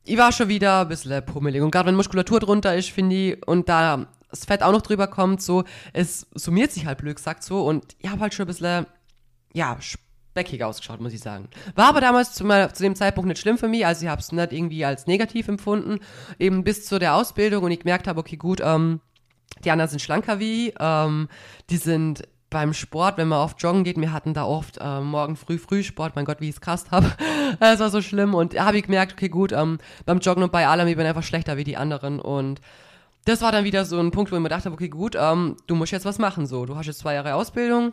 [0.09, 1.63] ich war schon wieder ein bisschen pummelig.
[1.63, 5.07] Und gerade wenn Muskulatur drunter ist, finde ich, und da das Fett auch noch drüber
[5.07, 8.49] kommt, so, es summiert sich halt blöd gesagt so und ich habe halt schon ein
[8.49, 8.87] bisschen,
[9.55, 11.49] ja, speckig ausgeschaut, muss ich sagen.
[11.75, 14.33] War aber damals zu, zu dem Zeitpunkt nicht schlimm für mich, also ich habe es
[14.33, 16.01] nicht irgendwie als negativ empfunden,
[16.39, 19.01] eben bis zu der Ausbildung und ich gemerkt habe, okay, gut, ähm,
[19.65, 21.29] die anderen sind schlanker wie, ähm,
[21.71, 25.37] die sind beim Sport, wenn man oft joggen geht, wir hatten da oft äh, morgen
[25.37, 27.13] früh Frühsport, mein Gott, wie ich es krass habe.
[27.61, 30.53] Es war so schlimm und da habe ich gemerkt, okay, gut, ähm, beim Joggen und
[30.53, 32.61] bei allem, ich bin einfach schlechter wie die anderen und
[33.25, 35.75] das war dann wieder so ein Punkt, wo ich mir dachte, okay, gut, ähm, du
[35.75, 36.47] musst jetzt was machen.
[36.47, 37.93] So, du hast jetzt zwei Jahre Ausbildung,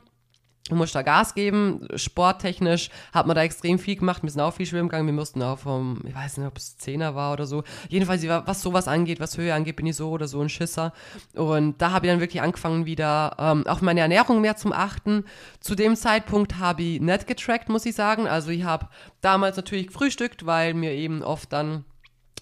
[0.69, 1.88] du musst da Gas geben.
[1.95, 4.23] Sporttechnisch hat man da extrem viel gemacht.
[4.23, 5.06] Wir sind auch viel schwimmen gegangen.
[5.06, 7.63] Wir mussten auch vom, ich weiß nicht, ob es Zehner war oder so.
[7.89, 10.93] Jedenfalls, was sowas angeht, was Höhe angeht, bin ich so oder so ein Schisser.
[11.34, 15.25] Und da habe ich dann wirklich angefangen, wieder ähm, auf meine Ernährung mehr zum Achten.
[15.60, 18.28] Zu dem Zeitpunkt habe ich nicht getrackt, muss ich sagen.
[18.28, 18.88] Also ich habe
[19.21, 21.86] damals natürlich gefrühstückt, weil mir eben oft dann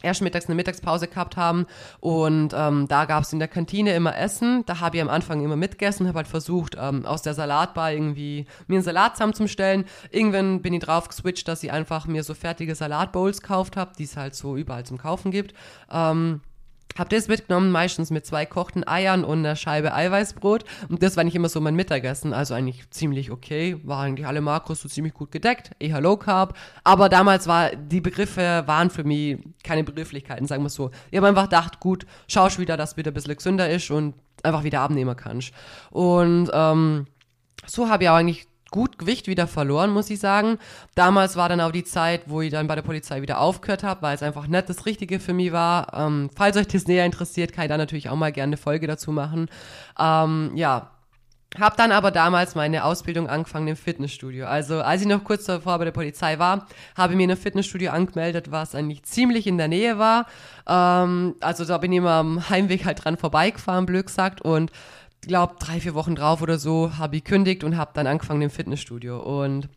[0.03, 1.65] erst mittags eine Mittagspause gehabt haben
[1.99, 4.63] und ähm, da gab es in der Kantine immer Essen.
[4.65, 8.45] Da habe ich am Anfang immer mitgegessen, habe halt versucht, ähm, aus der Salatbar irgendwie
[8.67, 9.85] mir einen Salat zusammenzustellen.
[10.11, 14.03] Irgendwann bin ich drauf geswitcht, dass ich einfach mir so fertige Salatbowls gekauft habe, die
[14.03, 15.53] es halt so überall zum Kaufen gibt.
[15.91, 16.41] Ähm,
[16.97, 20.63] hab das mitgenommen, meistens mit zwei kochten Eiern und einer Scheibe Eiweißbrot.
[20.89, 22.33] Und das war nicht immer so mein Mittagessen.
[22.33, 23.77] Also eigentlich ziemlich okay.
[23.83, 25.71] War eigentlich alle Makros so ziemlich gut gedeckt.
[25.79, 26.57] Eher Low Carb.
[26.83, 30.91] Aber damals war, die Begriffe waren für mich keine Begrifflichkeiten, sagen wir es so.
[31.11, 34.63] Ich habe einfach gedacht, gut, schaust wieder, dass wieder ein bisschen gesünder ist und einfach
[34.63, 35.53] wieder abnehmen kannst.
[35.89, 37.07] Und ähm,
[37.65, 40.57] so habe ich auch eigentlich gut Gewicht wieder verloren, muss ich sagen.
[40.95, 44.01] Damals war dann auch die Zeit, wo ich dann bei der Polizei wieder aufgehört habe,
[44.01, 45.93] weil es einfach nicht das Richtige für mich war.
[45.93, 48.87] Ähm, falls euch das näher interessiert, kann ich da natürlich auch mal gerne eine Folge
[48.87, 49.47] dazu machen.
[49.99, 50.89] Ähm, ja,
[51.59, 54.47] hab dann aber damals meine Ausbildung angefangen im Fitnessstudio.
[54.47, 57.39] Also als ich noch kurz davor bei der Polizei war, habe ich mir in einem
[57.39, 60.25] Fitnessstudio angemeldet, was eigentlich ziemlich in der Nähe war.
[60.67, 64.41] Ähm, also da bin ich immer am Heimweg halt dran vorbeigefahren, blöd gesagt.
[64.41, 64.71] Und
[65.27, 68.49] glaube drei, vier Wochen drauf oder so habe ich kündigt und habe dann angefangen im
[68.49, 69.19] Fitnessstudio.
[69.19, 69.69] Und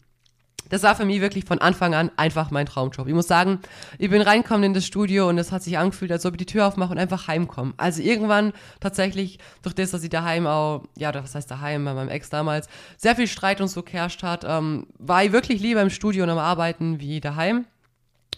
[0.68, 3.06] das war für mich wirklich von Anfang an einfach mein Traumjob.
[3.06, 3.61] Ich muss sagen,
[3.98, 6.46] ich bin reingekommen in das Studio und es hat sich angefühlt, als ob ich die
[6.46, 7.74] Tür aufmache und einfach heimkomme.
[7.76, 12.09] Also irgendwann tatsächlich, durch das, dass ich daheim auch, ja, was heißt daheim, bei meinem
[12.09, 15.90] Ex damals, sehr viel Streit und so geherrscht hat, ähm, war ich wirklich lieber im
[15.90, 17.64] Studio und am Arbeiten wie daheim.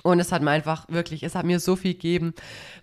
[0.05, 2.33] Und es hat mir einfach wirklich, es hat mir so viel gegeben.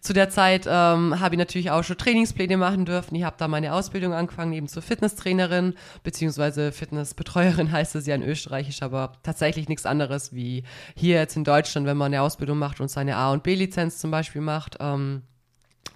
[0.02, 3.16] Zu der Zeit ähm, habe ich natürlich auch schon Trainingspläne machen dürfen.
[3.16, 8.24] Ich habe da meine Ausbildung angefangen, eben zur Fitnesstrainerin, beziehungsweise Fitnessbetreuerin heißt es ja in
[8.24, 10.64] Österreichisch, aber tatsächlich nichts anderes wie
[10.96, 14.12] hier jetzt in Deutschland, wenn man eine Ausbildung macht und seine A- und B-Lizenz zum
[14.12, 14.78] Beispiel macht.
[14.80, 15.24] Ähm,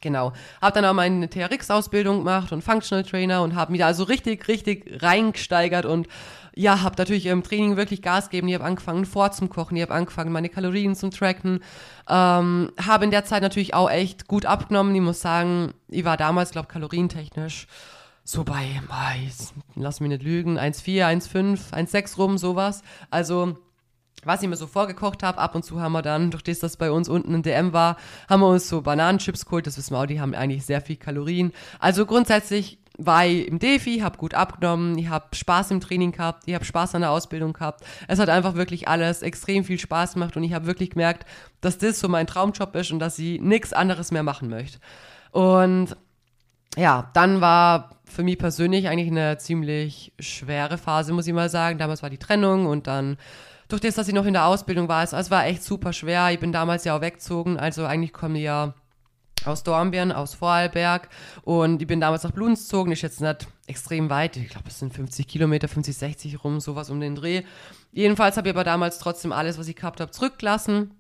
[0.02, 0.32] Genau.
[0.62, 4.48] Habe dann auch meine TRX-Ausbildung gemacht und Functional Trainer und habe mich da also richtig,
[4.48, 6.08] richtig reingesteigert und
[6.60, 8.50] ja, habe natürlich im Training wirklich Gas gegeben.
[8.50, 11.62] Ich habe angefangen vorzukochen, ich habe angefangen, meine Kalorien zu tracken.
[12.10, 14.94] Ähm, habe in der Zeit natürlich auch echt gut abgenommen.
[14.94, 17.68] Ich muss sagen, ich war damals, glaube kalorientechnisch
[18.26, 18.82] so bei,
[19.76, 22.84] lass mich nicht lügen, 1,4, 1,5, 1,6 rum, sowas.
[23.10, 23.58] Also
[24.24, 26.76] was ich mir so vorgekocht habe, ab und zu haben wir dann, durch das das
[26.76, 27.96] bei uns unten in DM war,
[28.28, 30.98] haben wir uns so Bananenchips geholt, das wissen wir auch, die haben eigentlich sehr viel
[30.98, 31.54] Kalorien.
[31.80, 36.44] Also grundsätzlich war ich im Defi, habe gut abgenommen, ich habe Spaß im Training gehabt,
[36.46, 37.84] ich habe Spaß an der Ausbildung gehabt.
[38.08, 41.26] Es hat einfach wirklich alles extrem viel Spaß gemacht und ich habe wirklich gemerkt,
[41.62, 44.80] dass das so mein Traumjob ist und dass ich nichts anderes mehr machen möchte.
[45.32, 45.96] Und
[46.78, 51.80] ja, dann war für mich persönlich eigentlich eine ziemlich schwere Phase, muss ich mal sagen.
[51.80, 53.18] Damals war die Trennung und dann
[53.70, 56.32] durch das, dass ich noch in der Ausbildung war, es, war echt super schwer.
[56.32, 58.74] Ich bin damals ja auch weggezogen, also eigentlich komme ich ja
[59.46, 61.10] aus Dornbirn, aus Vorarlberg
[61.44, 64.80] und ich bin damals nach Bludenz gezogen, ist jetzt nicht extrem weit, ich glaube es
[64.80, 67.44] sind 50 Kilometer, 50, 60 rum, sowas um den Dreh.
[67.92, 70.92] Jedenfalls habe ich aber damals trotzdem alles, was ich gehabt habe, zurückgelassen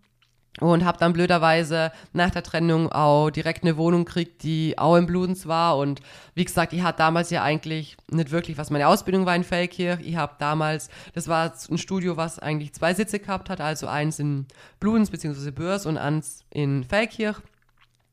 [0.60, 5.06] und habe dann blöderweise nach der Trennung auch direkt eine Wohnung gekriegt, die auch in
[5.06, 6.02] Bludenz war und
[6.34, 9.99] wie gesagt, ich hatte damals ja eigentlich nicht wirklich, was meine Ausbildung war in Feldkirch.
[10.02, 14.19] Ich habe damals, das war ein Studio, was eigentlich zwei Sitze gehabt hat, also eins
[14.19, 14.47] in
[14.80, 15.52] Bludenz bzw.
[15.52, 17.38] Börs und eins in Feldkirch.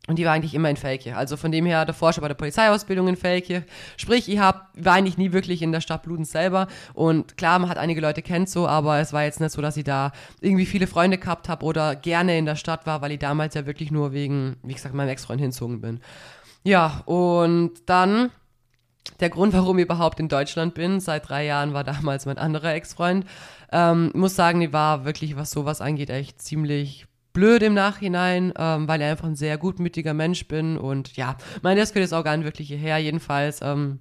[0.07, 1.17] Und die war eigentlich immer in Feldkirch.
[1.17, 3.65] Also von dem her davor schon bei der Polizeiausbildung in Feldkirch.
[3.97, 6.69] Sprich, ich hab, war eigentlich nie wirklich in der Stadt Bludenz selber.
[6.95, 9.77] Und klar, man hat einige Leute kennt so, aber es war jetzt nicht so, dass
[9.77, 13.19] ich da irgendwie viele Freunde gehabt habe oder gerne in der Stadt war, weil ich
[13.19, 16.01] damals ja wirklich nur wegen, wie gesagt, meinem Ex-Freund hinzogen bin.
[16.63, 18.31] Ja, und dann
[19.21, 22.75] der Grund, warum ich überhaupt in Deutschland bin, seit drei Jahren war damals mein anderer
[22.75, 23.25] Ex-Freund.
[23.73, 28.89] Ähm, muss sagen, die war wirklich, was sowas angeht, echt ziemlich blöd im Nachhinein, ähm,
[28.89, 32.35] weil ich einfach ein sehr gutmütiger Mensch bin und ja, mein gehört jetzt auch gar
[32.35, 33.61] nicht wirklich hierher, jedenfalls.
[33.61, 33.99] Ähm,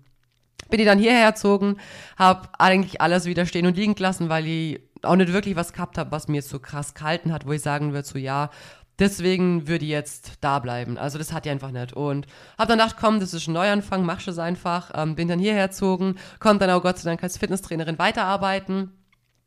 [0.69, 1.75] bin ich dann hierher gezogen,
[2.15, 5.97] habe eigentlich alles wieder stehen und liegen gelassen, weil ich auch nicht wirklich was gehabt
[5.97, 8.51] habe, was mir so krass gehalten hat, wo ich sagen würde, so ja,
[8.99, 10.97] deswegen würde ich jetzt da bleiben.
[10.97, 11.91] Also das hat ich einfach nicht.
[11.91, 14.91] Und habe dann gedacht, komm, das ist ein Neuanfang, mach es einfach.
[14.95, 18.91] Ähm, bin dann hierher gezogen, konnte dann auch Gott sei Dank als Fitnesstrainerin weiterarbeiten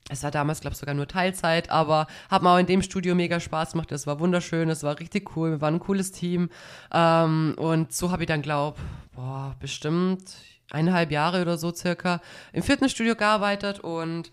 [0.08, 3.14] es war damals, glaube ich, sogar nur Teilzeit, aber hat mir auch in dem Studio
[3.14, 3.92] mega Spaß gemacht.
[3.92, 6.48] Es war wunderschön, es war richtig cool, wir waren ein cooles Team.
[6.92, 8.78] Ähm, und so habe ich dann, glaube
[9.14, 10.22] boah, bestimmt
[10.70, 12.20] eineinhalb Jahre oder so circa
[12.52, 14.30] im Fitnessstudio gearbeitet und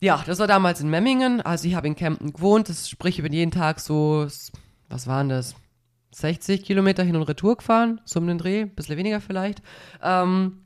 [0.00, 1.40] ja, das war damals in Memmingen.
[1.40, 4.26] Also ich habe in Kempten gewohnt, das sprich, ich bin jeden Tag so,
[4.88, 5.54] was waren das?
[6.12, 9.62] 60 Kilometer hin und retour gefahren, so um den Dreh, ein bisschen weniger vielleicht.
[10.02, 10.63] Ähm,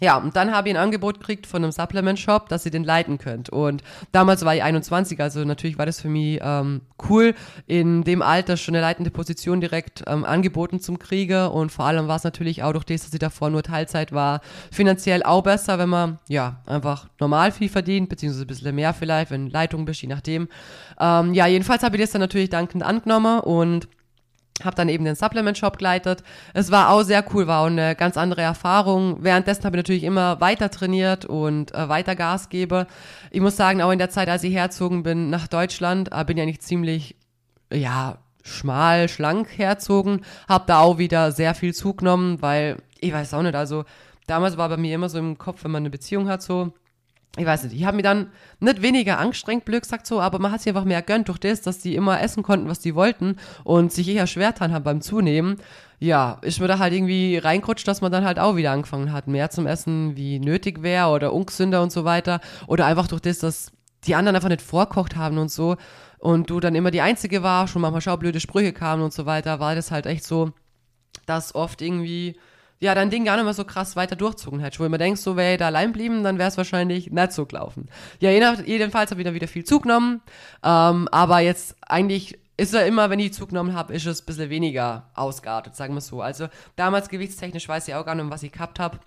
[0.00, 3.18] ja, und dann habe ich ein Angebot gekriegt von einem Supplement-Shop, dass ihr den leiten
[3.18, 3.50] könnt.
[3.50, 3.82] Und
[4.12, 7.34] damals war ich 21, also natürlich war das für mich ähm, cool,
[7.66, 11.52] in dem Alter schon eine leitende Position direkt ähm, angeboten zum Krieger.
[11.52, 14.40] Und vor allem war es natürlich auch durch das, dass ich davor nur Teilzeit war,
[14.70, 19.30] finanziell auch besser, wenn man ja einfach normal viel verdient, beziehungsweise ein bisschen mehr vielleicht,
[19.32, 20.48] wenn Leitung bist, je nachdem.
[21.00, 23.88] Ähm, ja, jedenfalls habe ich das dann natürlich dankend angenommen und
[24.64, 26.22] habe dann eben den Supplement-Shop geleitet.
[26.54, 29.22] Es war auch sehr cool, war auch eine ganz andere Erfahrung.
[29.22, 32.86] Währenddessen habe ich natürlich immer weiter trainiert und äh, weiter Gas gebe.
[33.30, 36.36] Ich muss sagen, auch in der Zeit, als ich herzogen bin nach Deutschland, äh, bin
[36.36, 37.16] ich eigentlich ziemlich,
[37.72, 40.22] ja, schmal, schlank herzogen.
[40.48, 43.84] Habe da auch wieder sehr viel zugenommen, weil, ich weiß auch nicht, also
[44.26, 46.72] damals war bei mir immer so im Kopf, wenn man eine Beziehung hat, so,
[47.36, 48.28] ich weiß nicht, ich habe mir dann
[48.60, 51.60] nicht weniger angestrengt, blöd gesagt so, aber man hat sich einfach mehr gönnt durch das,
[51.60, 55.00] dass die immer essen konnten, was die wollten und sich eher schwer getan haben beim
[55.00, 55.56] Zunehmen.
[56.00, 59.26] ja, ist mir da halt irgendwie reingerutscht, dass man dann halt auch wieder angefangen hat,
[59.28, 62.40] mehr zum Essen wie nötig wäre oder ungesünder und so weiter.
[62.66, 63.72] Oder einfach durch das, dass
[64.06, 65.76] die anderen einfach nicht vorkocht haben und so
[66.18, 69.60] und du dann immer die Einzige warst und manchmal schaublöde Sprüche kamen und so weiter,
[69.60, 70.52] war das halt echt so,
[71.26, 72.38] dass oft irgendwie
[72.80, 74.80] ja, dein Ding gar nicht mehr so krass weiter durchzogen hättest.
[74.80, 77.46] Wo immer denkst, so wäre ich da allein blieben, dann wäre es wahrscheinlich nicht so
[77.46, 77.88] gelaufen.
[78.20, 80.22] Ja, jedenfalls habe ich dann wieder viel zugenommen.
[80.62, 84.50] Ähm, aber jetzt eigentlich ist ja immer, wenn ich zugenommen habe, ist es ein bisschen
[84.50, 86.22] weniger ausgeartet, sagen wir so.
[86.22, 88.98] Also damals gewichtstechnisch weiß ich auch gar nicht, was ich gehabt habe.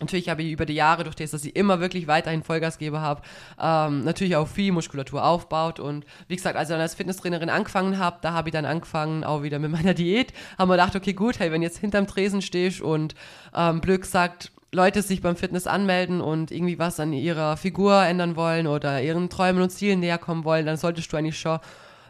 [0.00, 3.22] Natürlich habe ich über die Jahre, durch das, dass ich immer wirklich weiterhin Vollgasgeber habe,
[3.60, 5.78] ähm, natürlich auch viel Muskulatur aufbaut.
[5.78, 9.24] Und wie gesagt, als ich dann als Fitnesstrainerin angefangen habe, da habe ich dann angefangen
[9.24, 10.32] auch wieder mit meiner Diät.
[10.58, 13.14] Haben wir gedacht, okay, gut, hey, wenn jetzt hinterm Tresen stehst und
[13.54, 18.36] ähm, blöd gesagt, Leute sich beim Fitness anmelden und irgendwie was an ihrer Figur ändern
[18.36, 21.58] wollen oder ihren Träumen und Zielen näher kommen wollen, dann solltest du eigentlich schon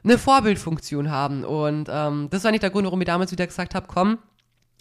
[0.04, 1.44] eine Vorbildfunktion haben.
[1.44, 4.18] Und ähm, das war nicht der Grund, warum ich damals wieder gesagt habe, komm,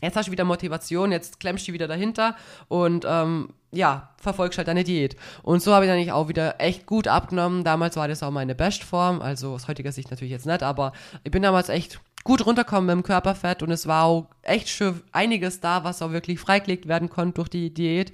[0.01, 2.35] jetzt hast du wieder Motivation, jetzt klemmst du wieder dahinter
[2.67, 5.15] und ähm, ja, verfolgst halt deine Diät.
[5.43, 7.63] Und so habe ich dann auch wieder echt gut abgenommen.
[7.63, 11.31] Damals war das auch meine Bestform, also aus heutiger Sicht natürlich jetzt nicht, aber ich
[11.31, 15.61] bin damals echt gut runtergekommen mit dem Körperfett und es war auch echt schon einiges
[15.61, 18.11] da, was auch wirklich freigelegt werden konnte durch die Diät.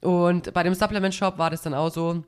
[0.00, 2.24] Und bei dem Supplement Shop war das dann auch so,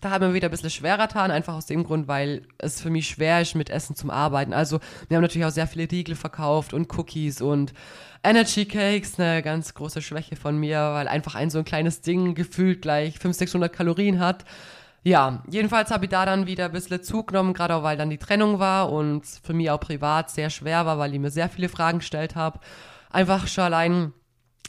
[0.00, 2.90] da hat mir wieder ein bisschen schwerer getan, einfach aus dem Grund, weil es für
[2.90, 4.52] mich schwer ist, mit Essen zum Arbeiten.
[4.52, 7.72] Also, wir haben natürlich auch sehr viele Riegel verkauft und Cookies und
[8.22, 12.34] Energy Cakes, eine ganz große Schwäche von mir, weil einfach ein so ein kleines Ding
[12.34, 14.44] gefühlt gleich 500, 600 Kalorien hat.
[15.02, 18.18] Ja, jedenfalls habe ich da dann wieder ein bisschen zugenommen, gerade auch weil dann die
[18.18, 21.70] Trennung war und für mich auch privat sehr schwer war, weil ich mir sehr viele
[21.70, 22.60] Fragen gestellt habe.
[23.08, 24.12] Einfach schon allein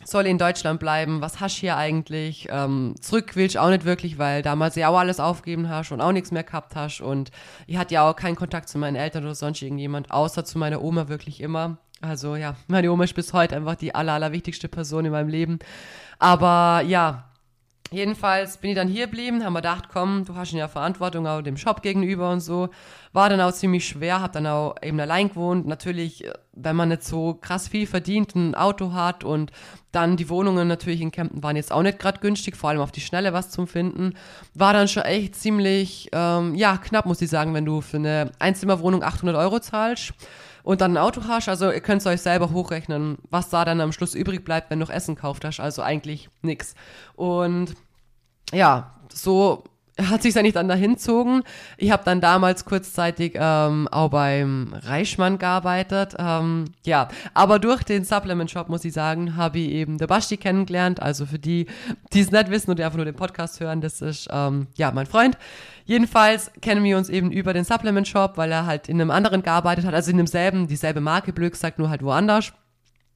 [0.04, 2.48] soll in Deutschland bleiben, was hast du hier eigentlich?
[2.50, 6.02] Ähm, zurück willst du auch nicht wirklich, weil damals ja auch alles aufgeben hast und
[6.02, 7.32] auch nichts mehr gehabt hast und
[7.68, 10.82] ich hatte ja auch keinen Kontakt zu meinen Eltern oder sonst irgendjemand, außer zu meiner
[10.82, 11.78] Oma wirklich immer.
[12.02, 15.60] Also ja, meine Oma ist bis heute einfach die aller, allerwichtigste Person in meinem Leben.
[16.20, 17.32] Aber ja,
[17.94, 21.42] Jedenfalls bin ich dann hier geblieben, haben wir gedacht, komm, du hast ja Verantwortung auch
[21.42, 22.70] dem Shop gegenüber und so.
[23.12, 25.68] War dann auch ziemlich schwer, hab dann auch eben allein gewohnt.
[25.68, 29.52] Natürlich, wenn man nicht so krass viel verdient, ein Auto hat und
[29.92, 32.92] dann die Wohnungen natürlich in Kempten waren jetzt auch nicht gerade günstig, vor allem auf
[32.92, 34.14] die Schnelle was zum Finden.
[34.54, 38.32] War dann schon echt ziemlich, ähm, ja, knapp, muss ich sagen, wenn du für eine
[38.40, 40.14] Einzimmerwohnung 800 Euro zahlst
[40.64, 41.50] und dann ein Auto hast.
[41.50, 44.80] Also ihr könnt es euch selber hochrechnen, was da dann am Schluss übrig bleibt, wenn
[44.80, 45.60] du noch Essen kauft hast.
[45.60, 46.76] Also eigentlich nix.
[47.16, 47.76] Und
[48.54, 49.64] ja, so
[50.00, 51.44] hat sich dann dahin gezogen.
[51.78, 56.16] Ich habe dann damals kurzzeitig ähm, auch beim Reichmann gearbeitet.
[56.18, 60.38] Ähm, ja, aber durch den Supplement Shop, muss ich sagen, habe ich eben der Basti
[60.38, 61.02] kennengelernt.
[61.02, 61.68] Also für die,
[62.14, 64.92] die es nicht wissen und die einfach nur den Podcast hören, das ist ähm, ja
[64.92, 65.38] mein Freund.
[65.86, 69.44] Jedenfalls kennen wir uns eben über den Supplement Shop, weil er halt in einem anderen
[69.44, 72.54] gearbeitet hat, also in demselben, dieselbe Marke, blöd gesagt, nur halt woanders.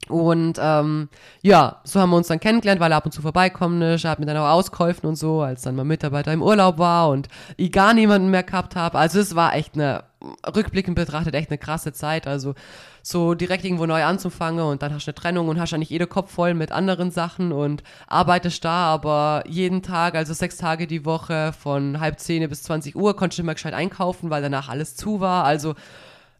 [0.07, 1.09] Und ähm,
[1.41, 4.03] ja, so haben wir uns dann kennengelernt, weil er ab und zu vorbeikommen ist.
[4.03, 7.09] Er hat mir dann auch ausgeholfen und so, als dann mein Mitarbeiter im Urlaub war
[7.09, 8.97] und ich gar niemanden mehr gehabt habe.
[8.97, 10.03] Also es war echt eine,
[10.55, 12.27] rückblickend betrachtet, echt eine krasse Zeit.
[12.27, 12.53] Also
[13.01, 16.07] so direkt irgendwo neu anzufangen und dann hast du eine Trennung und hast eigentlich jede
[16.07, 21.05] Kopf voll mit anderen Sachen und arbeitest da, aber jeden Tag, also sechs Tage die
[21.05, 24.95] Woche von halb zehn bis 20 Uhr, konntest du immer gescheit einkaufen, weil danach alles
[24.95, 25.45] zu war.
[25.45, 25.75] Also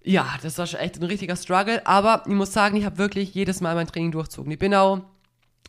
[0.06, 1.86] ja, das war schon echt ein richtiger Struggle.
[1.86, 4.52] Aber ich muss sagen, ich habe wirklich jedes Mal mein Training durchzogen.
[4.52, 5.02] Ich bin auch,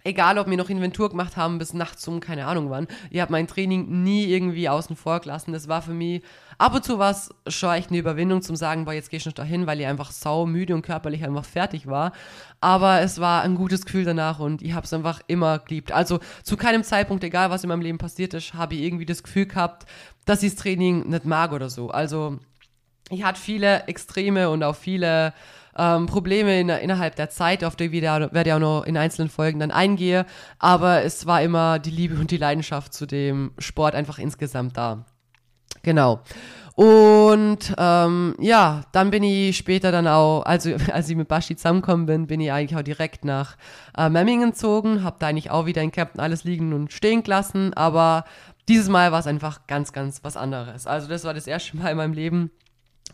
[0.04, 3.32] egal ob wir noch Inventur gemacht haben bis nachts um keine Ahnung wann, ich habe
[3.32, 5.52] mein Training nie irgendwie außen vor gelassen.
[5.52, 6.22] Das war für mich
[6.58, 9.38] ab und zu was schon echt eine Überwindung zum sagen, boah, jetzt geh ich nicht
[9.38, 12.12] dahin, weil ich einfach sau müde und körperlich einfach fertig war.
[12.60, 15.92] Aber es war ein gutes Gefühl danach und ich habe es einfach immer geliebt.
[15.92, 19.22] Also zu keinem Zeitpunkt, egal was in meinem Leben passiert ist, habe ich irgendwie das
[19.22, 19.86] Gefühl gehabt,
[20.26, 21.88] dass ich das Training nicht mag oder so.
[21.90, 22.38] Also
[23.10, 25.32] ich hatte viele Extreme und auch viele
[25.76, 28.96] ähm, Probleme in, innerhalb der Zeit, auf die ich wieder, werde ich auch noch in
[28.96, 30.26] einzelnen Folgen dann eingehe.
[30.58, 35.04] Aber es war immer die Liebe und die Leidenschaft zu dem Sport einfach insgesamt da.
[35.82, 36.20] Genau.
[36.74, 42.06] Und ähm, ja, dann bin ich später dann auch, also als ich mit Bashi zusammengekommen
[42.06, 43.56] bin, bin ich eigentlich auch direkt nach
[43.96, 47.72] äh, Memmingen gezogen, habe da eigentlich auch wieder in Captain alles liegen und stehen gelassen,
[47.72, 48.24] aber
[48.68, 50.86] dieses Mal war es einfach ganz, ganz was anderes.
[50.86, 52.50] Also das war das erste Mal in meinem Leben,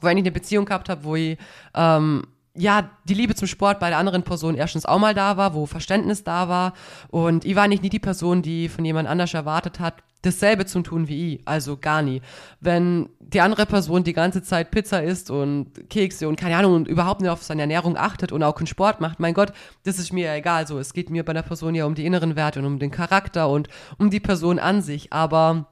[0.00, 1.38] wo ich eigentlich eine Beziehung gehabt habe, wo ich
[1.74, 2.22] ähm,
[2.54, 5.66] ja, die Liebe zum Sport bei der anderen Person erstens auch mal da war, wo
[5.66, 6.74] Verständnis da war.
[7.08, 10.82] Und ich war nicht nie die Person, die von jemand anders erwartet hat, dasselbe zu
[10.82, 11.40] tun wie ich.
[11.46, 12.20] Also gar nie.
[12.60, 16.88] Wenn die andere Person die ganze Zeit Pizza isst und Kekse und keine Ahnung und
[16.88, 19.52] überhaupt nicht auf seine Ernährung achtet und auch keinen Sport macht, mein Gott,
[19.84, 20.66] das ist mir egal.
[20.66, 22.90] So, es geht mir bei der Person ja um die inneren Werte und um den
[22.90, 25.12] Charakter und um die Person an sich.
[25.12, 25.66] Aber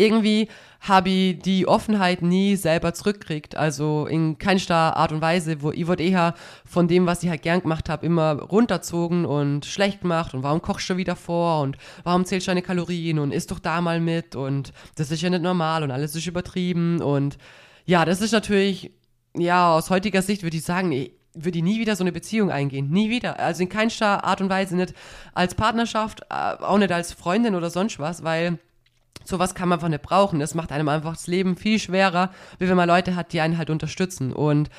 [0.00, 0.48] irgendwie
[0.80, 3.54] habe ich die Offenheit nie selber zurückkriegt.
[3.54, 6.34] Also in keinster Art und Weise, wo ich wurde eher
[6.64, 10.32] von dem, was ich halt gern gemacht habe, immer runterzogen und schlecht gemacht.
[10.32, 11.60] Und warum kochst du wieder vor?
[11.60, 13.18] Und warum zählst du deine Kalorien?
[13.18, 14.34] Und isst doch da mal mit.
[14.36, 15.82] Und das ist ja nicht normal.
[15.82, 17.02] Und alles ist übertrieben.
[17.02, 17.36] Und
[17.84, 18.90] ja, das ist natürlich,
[19.36, 22.50] ja, aus heutiger Sicht würde ich sagen, ich würde ich nie wieder so eine Beziehung
[22.50, 22.90] eingehen.
[22.90, 23.38] Nie wieder.
[23.38, 24.76] Also in keinster Art und Weise.
[24.76, 24.94] Nicht
[25.34, 28.58] als Partnerschaft, äh, auch nicht als Freundin oder sonst was, weil
[29.24, 30.40] sowas kann man einfach nicht brauchen.
[30.40, 33.58] Das macht einem einfach das Leben viel schwerer, wie wenn man Leute hat, die einen
[33.58, 34.32] halt unterstützen.
[34.32, 34.70] Und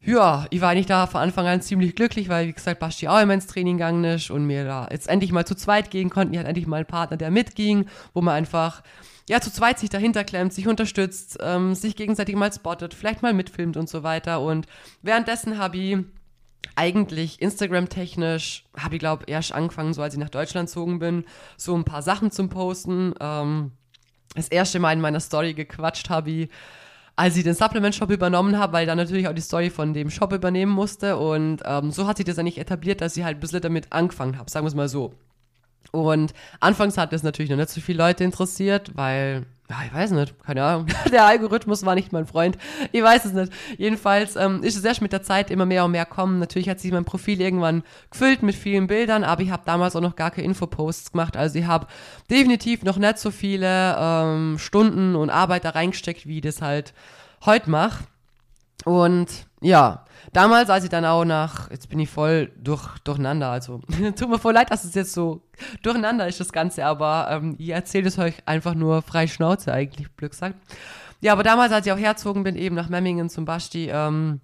[0.00, 3.20] ja, ich war eigentlich da von Anfang an ziemlich glücklich, weil, wie gesagt, Basti auch
[3.20, 6.34] immer ins Training gegangen ist und mir da jetzt endlich mal zu zweit gehen konnten.
[6.34, 8.82] Ich hatte endlich mal einen Partner, der mitging, wo man einfach,
[9.28, 13.32] ja, zu zweit sich dahinter klemmt, sich unterstützt, ähm, sich gegenseitig mal spottet, vielleicht mal
[13.32, 14.42] mitfilmt und so weiter.
[14.42, 14.66] Und
[15.00, 15.98] währenddessen habe ich
[16.76, 21.24] eigentlich Instagram-technisch, habe ich glaube erst angefangen, so als ich nach Deutschland gezogen bin,
[21.56, 23.14] so ein paar Sachen zum Posten.
[23.20, 23.72] Ähm,
[24.34, 26.48] das erste Mal in meiner Story gequatscht habe ich,
[27.16, 30.32] als ich den Supplement-Shop übernommen habe, weil dann natürlich auch die Story von dem Shop
[30.32, 31.16] übernehmen musste.
[31.16, 34.38] Und ähm, so hat sich das eigentlich etabliert, dass ich halt ein bisschen damit angefangen
[34.38, 35.14] habe, sagen wir es mal so.
[35.92, 40.10] Und anfangs hat das natürlich noch nicht so viele Leute interessiert, weil ja, ich weiß
[40.10, 40.86] nicht, keine Ahnung.
[41.10, 42.58] Der Algorithmus war nicht mein Freund.
[42.92, 43.50] Ich weiß es nicht.
[43.78, 46.38] Jedenfalls ähm, ist es erst mit der Zeit immer mehr und mehr kommen.
[46.38, 50.02] Natürlich hat sich mein Profil irgendwann gefüllt mit vielen Bildern, aber ich habe damals auch
[50.02, 51.36] noch gar keine Infoposts gemacht.
[51.36, 51.86] Also ich habe
[52.30, 56.92] definitiv noch nicht so viele ähm, Stunden und Arbeit da reingesteckt, wie ich das halt
[57.46, 58.04] heute mache.
[58.84, 59.28] Und
[59.64, 63.80] ja, damals, als ich dann auch nach, jetzt bin ich voll durch, durcheinander, also
[64.16, 65.42] tut mir voll leid, dass es jetzt so
[65.82, 70.14] durcheinander ist, das Ganze, aber ähm, ich erzähle es euch einfach nur frei Schnauze eigentlich,
[70.16, 70.56] Glück gesagt.
[71.20, 74.40] Ja, aber damals, als ich auch herzogen bin, eben nach Memmingen zum Basti, ähm,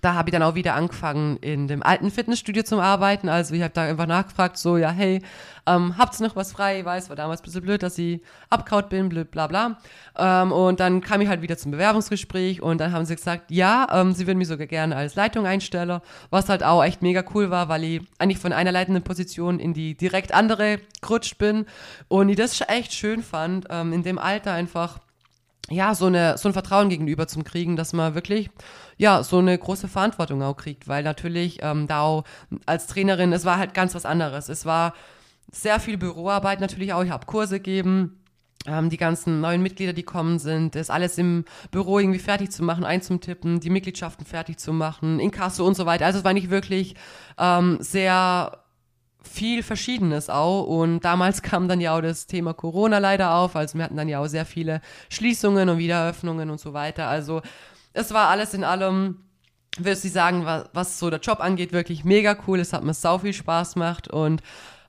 [0.00, 3.28] da habe ich dann auch wieder angefangen, in dem alten Fitnessstudio zu arbeiten.
[3.28, 5.22] Also ich habe da einfach nachgefragt, so, ja, hey,
[5.66, 6.80] ähm, habt ihr noch was frei?
[6.80, 9.78] Ich weiß, war damals ein bisschen blöd, dass ich abkaut bin, blöd, bla bla.
[10.16, 13.86] Ähm, und dann kam ich halt wieder zum Bewerbungsgespräch und dann haben sie gesagt, ja,
[13.92, 17.50] ähm, sie würden mich sogar gerne als Leitung einstellen, was halt auch echt mega cool
[17.50, 21.66] war, weil ich eigentlich von einer leitenden Position in die direkt andere gerutscht bin
[22.08, 24.98] und ich das echt schön fand, ähm, in dem Alter einfach
[25.70, 28.50] ja, so, eine, so ein Vertrauen gegenüber zum Kriegen, dass man wirklich,
[28.96, 32.24] ja, so eine große Verantwortung auch kriegt, weil natürlich ähm, da auch
[32.66, 34.48] als Trainerin, es war halt ganz was anderes.
[34.48, 34.94] Es war
[35.50, 38.18] sehr viel Büroarbeit natürlich auch, ich habe Kurse gegeben,
[38.66, 42.62] ähm, die ganzen neuen Mitglieder, die kommen sind, das alles im Büro irgendwie fertig zu
[42.62, 46.06] machen, einzutippen, die Mitgliedschaften fertig zu machen, Inkasso und so weiter.
[46.06, 46.94] Also es war nicht wirklich
[47.38, 48.58] ähm, sehr
[49.22, 50.64] viel Verschiedenes auch.
[50.64, 53.56] Und damals kam dann ja auch das Thema Corona leider auf.
[53.56, 57.08] Also wir hatten dann ja auch sehr viele Schließungen und Wiedereröffnungen und so weiter.
[57.08, 57.42] Also
[57.92, 59.24] es war alles in allem,
[59.76, 62.60] würde ich sagen, was, was so der Job angeht, wirklich mega cool.
[62.60, 64.08] Es hat mir sau viel Spaß gemacht.
[64.08, 64.42] Und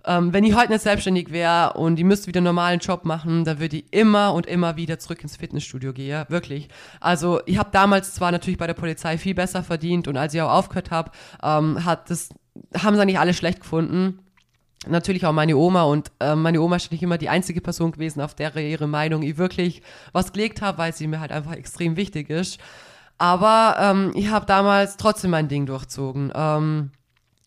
[0.05, 3.43] ähm, wenn ich heute nicht selbstständig wäre und ich müsste wieder einen normalen Job machen,
[3.43, 6.25] dann würde ich immer und immer wieder zurück ins Fitnessstudio gehen.
[6.29, 6.69] Wirklich.
[7.01, 10.41] Also ich habe damals zwar natürlich bei der Polizei viel besser verdient und als ich
[10.41, 11.11] auch aufgehört habe,
[11.43, 12.29] ähm, hat das
[12.77, 14.19] haben sie nicht alle schlecht gefunden
[14.87, 18.21] natürlich auch meine Oma und äh, meine Oma ist nicht immer die einzige Person gewesen,
[18.21, 19.81] auf der ihre Meinung ich wirklich
[20.13, 22.59] was gelegt habe, weil sie mir halt einfach extrem wichtig ist.
[23.17, 26.31] Aber ähm, ich habe damals trotzdem mein Ding durchzogen.
[26.33, 26.91] Ähm,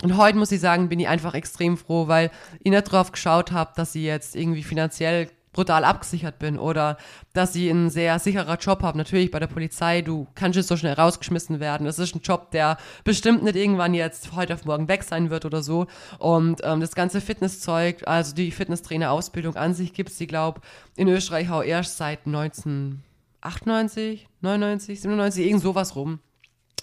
[0.03, 3.53] und heute muss ich sagen, bin ich einfach extrem froh, weil ich nicht drauf geschaut
[3.53, 6.97] habe, dass ich jetzt irgendwie finanziell brutal abgesichert bin oder
[7.35, 8.97] dass ich einen sehr sicherer Job habe.
[8.99, 11.85] Natürlich bei der Polizei, du kannst jetzt so schnell rausgeschmissen werden.
[11.85, 15.45] Das ist ein Job, der bestimmt nicht irgendwann jetzt heute auf morgen weg sein wird
[15.45, 15.87] oder so.
[16.19, 20.62] Und ähm, das ganze Fitnesszeug, also die Fitnesstrainer-Ausbildung an sich gibt es, ich glaube,
[20.97, 26.21] in Österreich auch erst seit 1998, 99, 97, irgend sowas rum.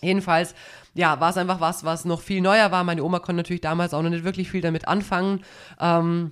[0.01, 0.55] Jedenfalls,
[0.93, 2.84] ja, war es einfach was, was noch viel neuer war.
[2.84, 5.43] Meine Oma konnte natürlich damals auch noch nicht wirklich viel damit anfangen.
[5.79, 6.32] Ähm,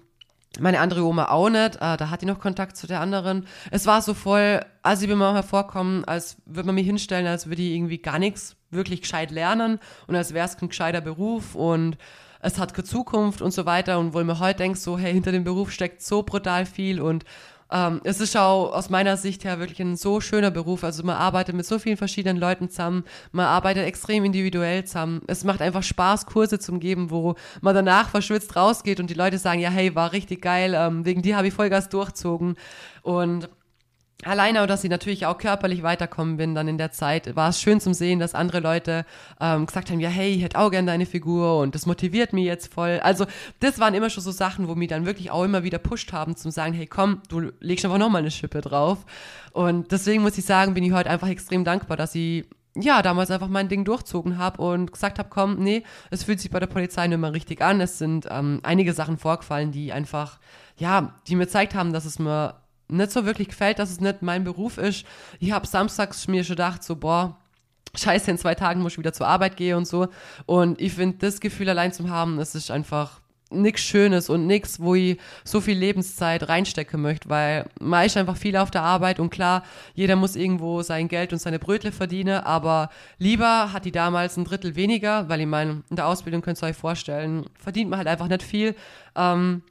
[0.59, 3.45] meine andere Oma auch nicht, äh, da hat die noch Kontakt zu der anderen.
[3.71, 7.47] Es war so voll, als ich mir mal hervorkommen, als würde man mich hinstellen, als
[7.47, 11.55] würde ich irgendwie gar nichts wirklich gescheit lernen und als wäre es ein gescheiter Beruf
[11.55, 11.97] und
[12.41, 15.13] es hat keine Zukunft und so weiter und wo ich mir heute denke, so, hey,
[15.13, 17.23] hinter dem Beruf steckt so brutal viel und
[17.71, 20.83] ähm, es ist auch aus meiner Sicht her wirklich ein so schöner Beruf.
[20.83, 25.21] Also man arbeitet mit so vielen verschiedenen Leuten zusammen, man arbeitet extrem individuell zusammen.
[25.27, 29.37] Es macht einfach Spaß, Kurse zu geben, wo man danach verschwitzt rausgeht und die Leute
[29.37, 32.55] sagen, ja, hey, war richtig geil, ähm, wegen dir habe ich Vollgas durchzogen.
[33.01, 33.49] Und
[34.23, 37.79] alleine, dass ich natürlich auch körperlich weiterkommen bin dann in der Zeit, war es schön
[37.79, 39.05] zum Sehen, dass andere Leute
[39.39, 42.45] ähm, gesagt haben, ja, hey, ich hätte auch gerne deine Figur und das motiviert mich
[42.45, 42.99] jetzt voll.
[43.03, 43.25] Also
[43.59, 46.35] das waren immer schon so Sachen, wo mich dann wirklich auch immer wieder pusht haben,
[46.35, 49.05] zum sagen, hey, komm, du legst einfach nochmal eine Schippe drauf.
[49.51, 52.45] Und deswegen muss ich sagen, bin ich heute einfach extrem dankbar, dass ich
[52.79, 56.51] ja, damals einfach mein Ding durchzogen habe und gesagt habe, komm, nee, es fühlt sich
[56.51, 57.81] bei der Polizei nicht mehr richtig an.
[57.81, 60.37] Es sind ähm, einige Sachen vorgefallen, die einfach,
[60.77, 62.53] ja, die mir gezeigt haben, dass es mir
[62.87, 65.05] nicht so wirklich gefällt, dass es nicht mein Beruf ist.
[65.39, 67.37] Ich habe samstags mir schon gedacht, so, boah,
[67.95, 70.07] scheiße, in zwei Tagen muss ich wieder zur Arbeit gehen und so.
[70.45, 74.79] Und ich finde, das Gefühl allein zu haben, das ist einfach nichts Schönes und nichts,
[74.79, 79.19] wo ich so viel Lebenszeit reinstecken möchte, weil man ist einfach viel auf der Arbeit
[79.19, 79.63] und klar,
[79.93, 84.43] jeder muss irgendwo sein Geld und seine Brötle verdienen, aber lieber hat die damals ein
[84.43, 88.09] Drittel weniger, weil ich meine, in der Ausbildung könnt ihr euch vorstellen, verdient man halt
[88.09, 88.75] einfach nicht viel.
[89.15, 89.61] Ähm,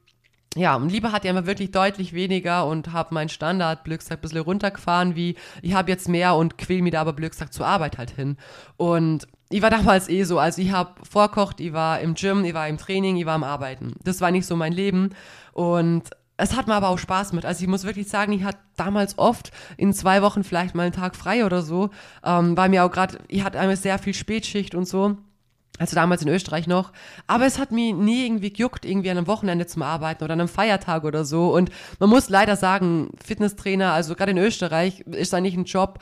[0.56, 4.22] ja, und lieber hat ja immer wirklich deutlich weniger und habe meinen Standard Blöcksack ein
[4.22, 7.98] bisschen runtergefahren, wie ich habe jetzt mehr und quäl mir da aber Blöcksack zur Arbeit
[7.98, 8.36] halt hin.
[8.76, 12.54] Und ich war damals eh so, also ich habe vorkocht, ich war im Gym, ich
[12.54, 13.94] war im Training, ich war am Arbeiten.
[14.02, 15.10] Das war nicht so mein Leben
[15.52, 16.04] und
[16.38, 17.44] es hat mir aber auch Spaß mit.
[17.44, 20.92] Also ich muss wirklich sagen, ich hatte damals oft in zwei Wochen vielleicht mal einen
[20.92, 21.90] Tag frei oder so,
[22.24, 25.16] ähm, weil mir auch gerade, ich hatte einmal sehr viel Spätschicht und so
[25.78, 26.92] also damals in Österreich noch.
[27.26, 30.40] Aber es hat mich nie irgendwie gejuckt, irgendwie an einem Wochenende zum Arbeiten oder an
[30.40, 31.54] einem Feiertag oder so.
[31.54, 35.98] Und man muss leider sagen, Fitnesstrainer, also gerade in Österreich, ist eigentlich ein Job,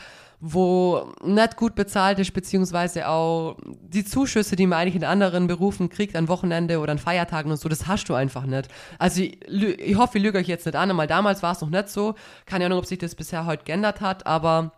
[0.47, 5.89] wo nicht gut bezahlt ist, beziehungsweise auch die Zuschüsse, die man eigentlich in anderen Berufen
[5.89, 8.69] kriegt, an Wochenende oder an Feiertagen und so, das hast du einfach nicht.
[8.99, 11.71] Also ich, ich hoffe, ich lüge euch jetzt nicht an, weil damals war es noch
[11.71, 12.15] nicht so.
[12.45, 14.73] Keine Ahnung, ob sich das bisher heute geändert hat, aber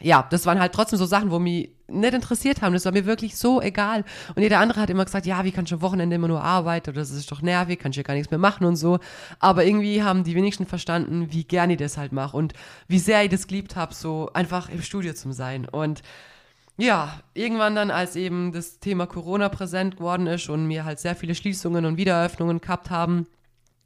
[0.00, 2.72] ja, das waren halt trotzdem so Sachen, wo mich nicht interessiert haben.
[2.72, 4.04] Das war mir wirklich so egal.
[4.34, 6.90] Und jeder andere hat immer gesagt, ja, wie kannst du am Wochenende immer nur arbeiten
[6.90, 8.98] oder das ist doch nervig, kannst du ja gar nichts mehr machen und so.
[9.38, 12.54] Aber irgendwie haben die wenigsten verstanden, wie gerne ich das halt mache und
[12.88, 15.68] wie sehr ich das geliebt habe, so einfach im Studio zu sein.
[15.68, 16.02] Und
[16.78, 21.14] ja, irgendwann dann, als eben das Thema Corona präsent geworden ist und mir halt sehr
[21.14, 23.26] viele Schließungen und Wiedereröffnungen gehabt haben,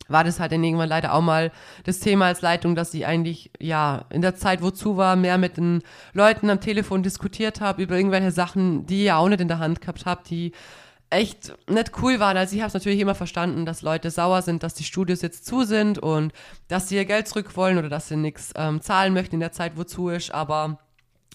[0.08, 1.52] war das halt dann irgendwann leider auch mal
[1.84, 5.56] das Thema als Leitung, dass ich eigentlich, ja, in der Zeit, wozu war, mehr mit
[5.56, 5.82] den
[6.12, 9.58] Leuten am Telefon diskutiert habe über irgendwelche Sachen, die ich ja auch nicht in der
[9.58, 10.52] Hand gehabt habe, die
[11.10, 12.36] echt nicht cool waren.
[12.36, 15.46] Also ich habe es natürlich immer verstanden, dass Leute sauer sind, dass die Studios jetzt
[15.46, 16.32] zu sind und
[16.68, 19.52] dass sie ihr Geld zurück wollen oder dass sie nichts ähm, zahlen möchten in der
[19.52, 20.78] Zeit, wozu ist, aber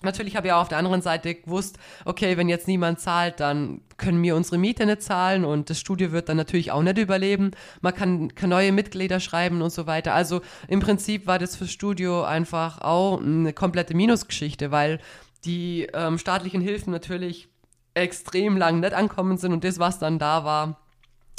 [0.04, 3.82] Natürlich habe ich auch auf der anderen Seite gewusst, okay, wenn jetzt niemand zahlt, dann
[3.98, 7.52] können wir unsere Miete nicht zahlen und das Studio wird dann natürlich auch nicht überleben.
[7.82, 10.14] Man kann, kann neue Mitglieder schreiben und so weiter.
[10.14, 15.00] Also im Prinzip war das fürs Studio einfach auch eine komplette Minusgeschichte, weil
[15.46, 17.50] die ähm, staatlichen Hilfen natürlich
[17.94, 20.80] extrem lang nicht ankommen sind und das, was dann da war,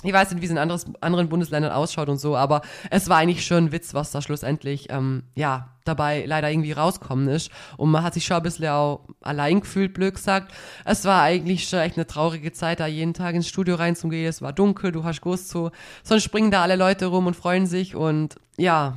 [0.03, 3.19] ich weiß nicht, wie es in anderes, anderen Bundesländern ausschaut und so, aber es war
[3.19, 7.51] eigentlich schon ein Witz, was da schlussendlich, ähm, ja, dabei leider irgendwie rauskommen ist.
[7.77, 10.53] Und man hat sich schon ein bisschen auch allein gefühlt, blöd gesagt.
[10.85, 14.29] Es war eigentlich schon echt eine traurige Zeit, da jeden Tag ins Studio reinzugehen.
[14.29, 15.71] Es war dunkel, du hast gewusst so,
[16.03, 18.97] sonst springen da alle Leute rum und freuen sich und ja,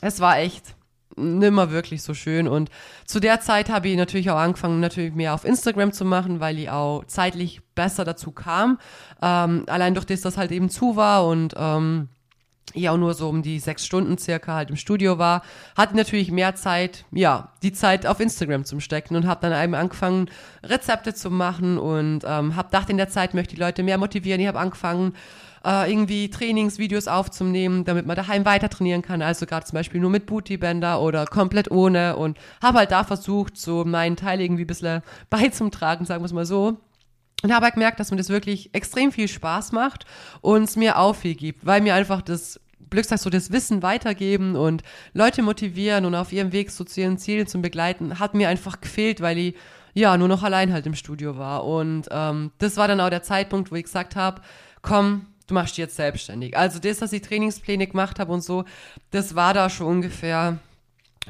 [0.00, 0.75] es war echt
[1.16, 2.48] nimmer wirklich so schön.
[2.48, 2.70] Und
[3.06, 6.58] zu der Zeit habe ich natürlich auch angefangen, natürlich mehr auf Instagram zu machen, weil
[6.58, 8.78] ich auch zeitlich besser dazu kam.
[9.22, 12.08] Ähm, allein durch das, dass halt eben zu war und ähm,
[12.74, 15.42] ich auch nur so um die sechs Stunden circa halt im Studio war,
[15.76, 19.74] hatte natürlich mehr Zeit, ja, die Zeit auf Instagram zum Stecken und habe dann eben
[19.74, 20.28] angefangen,
[20.62, 23.98] Rezepte zu machen und ähm, habe gedacht, in der Zeit möchte ich die Leute mehr
[23.98, 24.40] motivieren.
[24.40, 25.14] Ich habe angefangen,
[25.66, 29.20] äh, irgendwie Trainingsvideos aufzunehmen, damit man daheim weiter trainieren kann.
[29.20, 33.56] Also gerade zum Beispiel nur mit Bootybänder oder komplett ohne und habe halt da versucht,
[33.58, 36.78] so meinen Teil irgendwie ein bisschen beizutragen, sagen wir es mal so.
[37.42, 40.06] Und habe halt gemerkt, dass mir das wirklich extrem viel Spaß macht
[40.40, 44.54] und es mir auch viel gibt, weil mir einfach das Glückstag so das Wissen weitergeben
[44.56, 48.80] und Leute motivieren und auf ihrem Weg zu ihren Zielen zu begleiten, hat mir einfach
[48.80, 49.54] gefehlt, weil ich
[49.92, 51.64] ja nur noch allein halt im Studio war.
[51.64, 54.40] Und ähm, das war dann auch der Zeitpunkt, wo ich gesagt habe,
[54.82, 56.56] komm, du machst dich jetzt selbstständig.
[56.56, 58.64] Also das, dass ich Trainingspläne gemacht habe und so,
[59.10, 60.58] das war da schon ungefähr,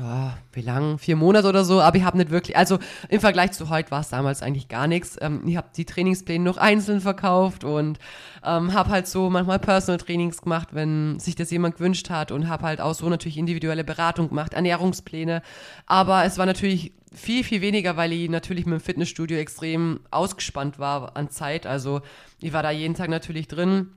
[0.01, 0.99] oh, wie lang?
[0.99, 4.01] Vier Monate oder so, aber ich habe nicht wirklich, also im Vergleich zu heute war
[4.01, 5.17] es damals eigentlich gar nichts.
[5.21, 7.99] Ähm, ich habe die Trainingspläne noch einzeln verkauft und
[8.45, 12.49] ähm, habe halt so manchmal Personal Trainings gemacht, wenn sich das jemand gewünscht hat und
[12.49, 15.43] habe halt auch so natürlich individuelle Beratung gemacht, Ernährungspläne.
[15.87, 20.79] Aber es war natürlich viel, viel weniger, weil ich natürlich mit dem Fitnessstudio extrem ausgespannt
[20.79, 21.67] war an Zeit.
[21.67, 22.03] Also
[22.41, 23.93] ich war da jeden Tag natürlich drin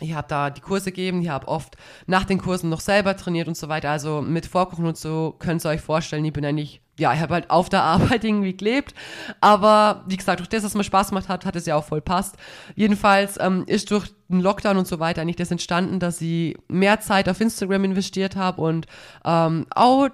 [0.00, 1.76] ich habe da die Kurse gegeben, ich habe oft
[2.06, 3.90] nach den Kursen noch selber trainiert und so weiter.
[3.90, 7.34] Also mit Vorkochen und so könnt ihr euch vorstellen, ich bin eigentlich, ja, ich habe
[7.34, 8.94] halt auf der Arbeit irgendwie gelebt.
[9.40, 12.00] Aber wie gesagt, durch das, es mir Spaß gemacht hat, hat es ja auch voll
[12.00, 12.36] passt.
[12.74, 17.00] Jedenfalls ähm, ist durch den Lockdown und so weiter eigentlich das entstanden, dass ich mehr
[17.00, 18.86] Zeit auf Instagram investiert habe und
[19.24, 20.08] ähm, auch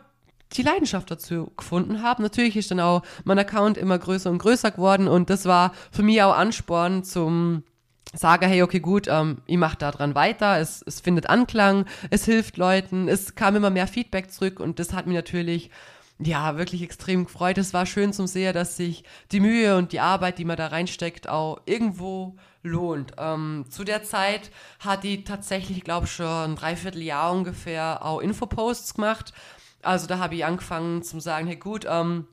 [0.52, 2.22] die Leidenschaft dazu gefunden habe.
[2.22, 6.02] Natürlich ist dann auch mein Account immer größer und größer geworden und das war für
[6.02, 7.64] mich auch Ansporn zum
[8.16, 12.24] sage, hey, okay, gut, ähm, ich mache da dran weiter, es, es findet Anklang, es
[12.24, 15.70] hilft Leuten, es kam immer mehr Feedback zurück und das hat mir natürlich
[16.18, 17.58] ja, wirklich extrem gefreut.
[17.58, 20.68] Es war schön zum sehen, dass sich die Mühe und die Arbeit, die man da
[20.68, 23.12] reinsteckt, auch irgendwo lohnt.
[23.18, 24.50] Ähm, zu der Zeit
[24.80, 29.32] hat die tatsächlich, glaube ich, schon ein Dreivierteljahr ungefähr auch Infoposts gemacht.
[29.82, 32.26] Also da habe ich angefangen zu sagen, hey gut, ähm,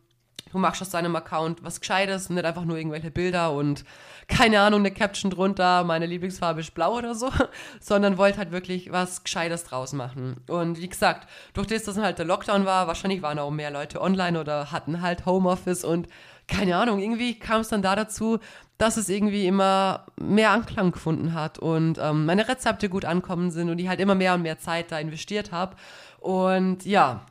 [0.54, 3.84] du machst aus deinem Account was Gescheites, nicht einfach nur irgendwelche Bilder und
[4.28, 7.30] keine Ahnung, eine Caption drunter, meine Lieblingsfarbe ist blau oder so,
[7.82, 10.38] sondern wollte halt wirklich was Gescheites draus machen.
[10.48, 14.00] Und wie gesagt, durch das, dass halt der Lockdown war, wahrscheinlich waren auch mehr Leute
[14.02, 16.08] online oder hatten halt Homeoffice und
[16.48, 18.40] keine Ahnung, irgendwie kam es dann da dazu,
[18.78, 23.70] dass es irgendwie immer mehr Anklang gefunden hat und ähm, meine Rezepte gut ankommen sind
[23.70, 25.76] und ich halt immer mehr und mehr Zeit da investiert habe.
[26.20, 27.26] Und ja,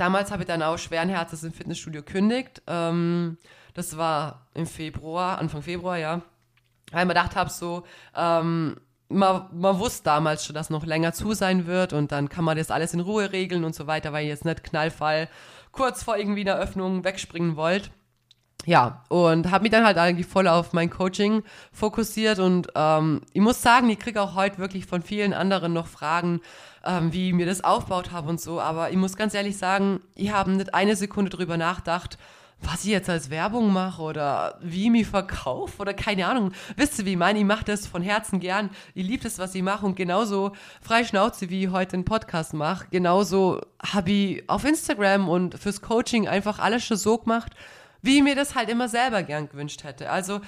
[0.00, 2.62] damals habe ich dann auch schweren Herzens im Fitnessstudio kündigt.
[2.66, 3.36] Ähm,
[3.74, 6.22] das war im Februar, Anfang Februar, ja.
[6.90, 7.84] Weil ich mir gedacht habe, so,
[8.16, 8.76] ähm,
[9.08, 12.56] man, man wusste damals schon, dass noch länger zu sein wird und dann kann man
[12.56, 15.28] das alles in Ruhe regeln und so weiter, weil ich jetzt nicht Knallfall
[15.72, 17.90] kurz vor irgendwie einer Öffnung wegspringen wollte
[18.66, 21.42] ja, und habe mich dann halt eigentlich voll auf mein Coaching
[21.72, 25.86] fokussiert und ähm, ich muss sagen, ich kriege auch heute wirklich von vielen anderen noch
[25.86, 26.40] Fragen,
[26.84, 30.30] ähm, wie mir das aufgebaut habe und so, aber ich muss ganz ehrlich sagen, ich
[30.32, 32.18] habe nicht eine Sekunde drüber nachgedacht,
[32.62, 36.52] was ich jetzt als Werbung mache oder wie ich mich verkaufe oder keine Ahnung.
[36.76, 37.38] Wisst ihr, wie ich meine?
[37.38, 38.70] Ich mache das von Herzen gern.
[38.94, 40.52] Ich liebe das, was ich mache und genauso
[40.82, 45.80] frei Schnauze, wie ich heute einen Podcast mache, genauso habe ich auf Instagram und fürs
[45.80, 47.54] Coaching einfach alles schon so gemacht,
[48.02, 50.10] wie ich mir das halt immer selber gern gewünscht hätte.
[50.10, 50.40] Also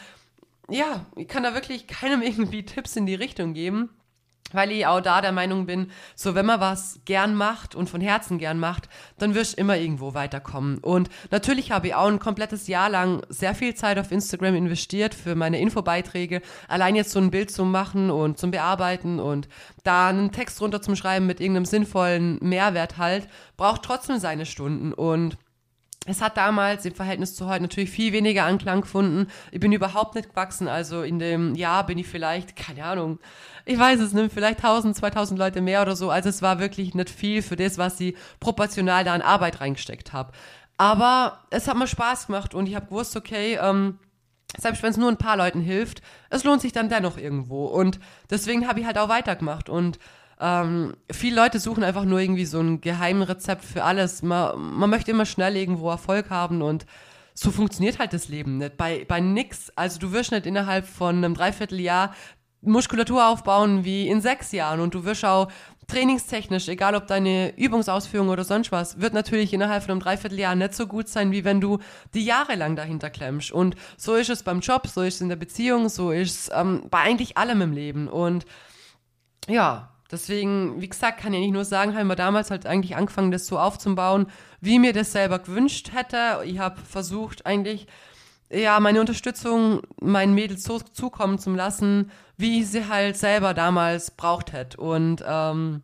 [0.68, 3.90] ja, ich kann da wirklich keinem irgendwie Tipps in die Richtung geben,
[4.52, 8.00] weil ich auch da der Meinung bin, so wenn man was gern macht und von
[8.00, 8.88] Herzen gern macht,
[9.18, 10.78] dann wirst du immer irgendwo weiterkommen.
[10.78, 15.14] Und natürlich habe ich auch ein komplettes Jahr lang sehr viel Zeit auf Instagram investiert
[15.14, 19.48] für meine Infobeiträge, allein jetzt so ein Bild zu machen und zum Bearbeiten und
[19.84, 24.92] da einen Text runter zum Schreiben mit irgendeinem sinnvollen Mehrwert halt, braucht trotzdem seine Stunden
[24.92, 25.36] und
[26.06, 29.28] es hat damals im Verhältnis zu heute natürlich viel weniger Anklang gefunden.
[29.52, 30.66] Ich bin überhaupt nicht gewachsen.
[30.66, 33.20] Also in dem Jahr bin ich vielleicht, keine Ahnung,
[33.64, 36.10] ich weiß es nicht, vielleicht 1000, 2000 Leute mehr oder so.
[36.10, 40.12] Also es war wirklich nicht viel für das, was ich proportional da an Arbeit reingesteckt
[40.12, 40.32] habe.
[40.76, 43.98] Aber es hat mir Spaß gemacht und ich habe gewusst, okay, ähm,
[44.58, 47.66] selbst wenn es nur ein paar Leuten hilft, es lohnt sich dann dennoch irgendwo.
[47.66, 50.00] Und deswegen habe ich halt auch weitergemacht und
[50.42, 54.22] ähm, viele Leute suchen einfach nur irgendwie so ein Geheimrezept für alles.
[54.22, 56.84] Man, man möchte immer schnell irgendwo Erfolg haben und
[57.32, 58.76] so funktioniert halt das Leben nicht.
[58.76, 62.12] Bei, bei nix, also du wirst nicht innerhalb von einem Dreivierteljahr
[62.60, 65.50] Muskulatur aufbauen wie in sechs Jahren und du wirst auch
[65.86, 70.74] trainingstechnisch, egal ob deine Übungsausführung oder sonst was, wird natürlich innerhalb von einem Dreivierteljahr nicht
[70.74, 71.78] so gut sein, wie wenn du
[72.14, 73.52] die Jahre lang dahinter klemmst.
[73.52, 76.50] Und so ist es beim Job, so ist es in der Beziehung, so ist es
[76.54, 78.08] ähm, bei eigentlich allem im Leben.
[78.08, 78.44] Und
[79.48, 83.30] ja, Deswegen, wie gesagt, kann ich nicht nur sagen, haben wir damals halt eigentlich angefangen,
[83.30, 84.26] das so aufzubauen,
[84.60, 86.44] wie mir das selber gewünscht hätte.
[86.44, 87.86] Ich habe versucht, eigentlich
[88.50, 94.10] ja meine Unterstützung meinen Mädels so zukommen zu lassen, wie ich sie halt selber damals
[94.10, 94.76] braucht hätte.
[94.76, 95.82] Und ähm,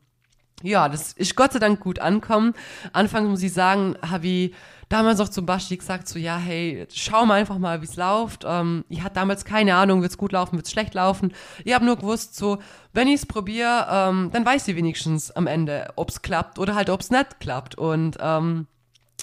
[0.62, 2.52] ja, das ist Gott sei Dank gut ankommen.
[2.92, 4.54] Anfangs muss ich sagen, habe ich
[4.88, 8.44] damals auch zum Basti gesagt, so, ja, hey, schau mal einfach mal, wie es läuft.
[8.46, 11.32] Ähm, ich hatte damals keine Ahnung, wird es gut laufen, wird es schlecht laufen.
[11.64, 12.58] Ich habe nur gewusst, so,
[12.92, 16.74] wenn ich es probiere, ähm, dann weiß ich wenigstens am Ende, ob es klappt oder
[16.74, 17.76] halt, ob es nicht klappt.
[17.76, 18.66] Und ähm,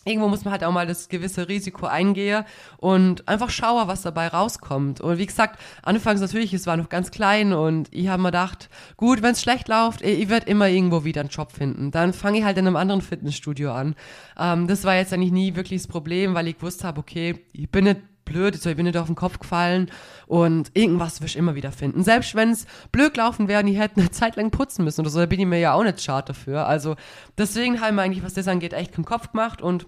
[0.06, 2.45] irgendwo muss man halt auch mal das gewisse Risiko eingehen
[2.78, 5.01] und einfach schauen, was dabei rauskommt.
[5.01, 8.70] Und wie gesagt, anfangs natürlich, es war noch ganz klein und ich habe mir gedacht,
[8.97, 11.91] gut, wenn es schlecht läuft, ich, ich werde immer irgendwo wieder einen Job finden.
[11.91, 13.95] Dann fange ich halt in einem anderen Fitnessstudio an.
[14.39, 17.70] Ähm, das war jetzt eigentlich nie wirklich das Problem, weil ich gewusst habe, okay, ich
[17.70, 19.89] bin nicht blöd, ich bin nicht auf den Kopf gefallen
[20.28, 22.03] und irgendwas wirst du immer wieder finden.
[22.03, 25.20] Selbst wenn es blöd gelaufen wäre, die hätten eine Zeit lang putzen müssen oder so,
[25.20, 26.68] da bin ich mir ja auch nicht schade dafür.
[26.68, 26.95] Also
[27.38, 29.86] deswegen haben wir eigentlich, was das angeht, echt keinen Kopf gemacht und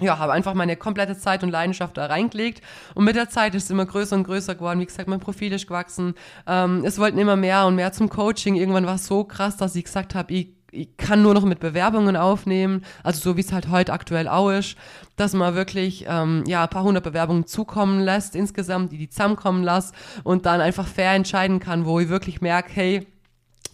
[0.00, 2.62] ja, habe einfach meine komplette Zeit und Leidenschaft da reingelegt.
[2.94, 4.80] Und mit der Zeit ist es immer größer und größer geworden.
[4.80, 6.14] Wie gesagt, mein Profil ist gewachsen.
[6.46, 8.56] Ähm, es wollten immer mehr und mehr zum Coaching.
[8.56, 11.60] Irgendwann war es so krass, dass ich gesagt habe, ich, ich kann nur noch mit
[11.60, 12.84] Bewerbungen aufnehmen.
[13.02, 14.76] Also so wie es halt heute aktuell auch ist,
[15.16, 19.62] dass man wirklich ähm, ja, ein paar hundert Bewerbungen zukommen lässt insgesamt, die die zusammenkommen
[19.62, 19.94] lässt
[20.24, 23.06] und dann einfach fair entscheiden kann, wo ich wirklich merke, hey,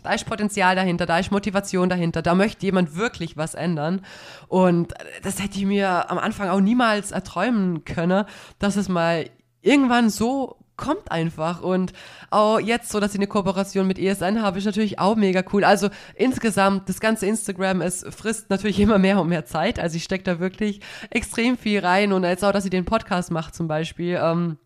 [0.07, 4.03] da ist Potenzial dahinter, da ist Motivation dahinter, da möchte jemand wirklich was ändern.
[4.47, 4.95] Und
[5.25, 8.25] das hätte ich mir am Anfang auch niemals erträumen können,
[8.61, 9.29] dass es mal
[9.63, 11.61] irgendwann so kommt einfach.
[11.61, 11.93] Und
[12.31, 15.65] auch jetzt so, dass ich eine Kooperation mit ESN habe, ist natürlich auch mega cool.
[15.65, 19.81] Also insgesamt, das ganze Instagram, es frisst natürlich immer mehr und mehr Zeit.
[19.81, 20.81] Also ich stecke da wirklich
[21.11, 22.13] extrem viel rein.
[22.13, 24.21] Und jetzt auch, dass ich den Podcast mache zum Beispiel.
[24.23, 24.59] Ähm,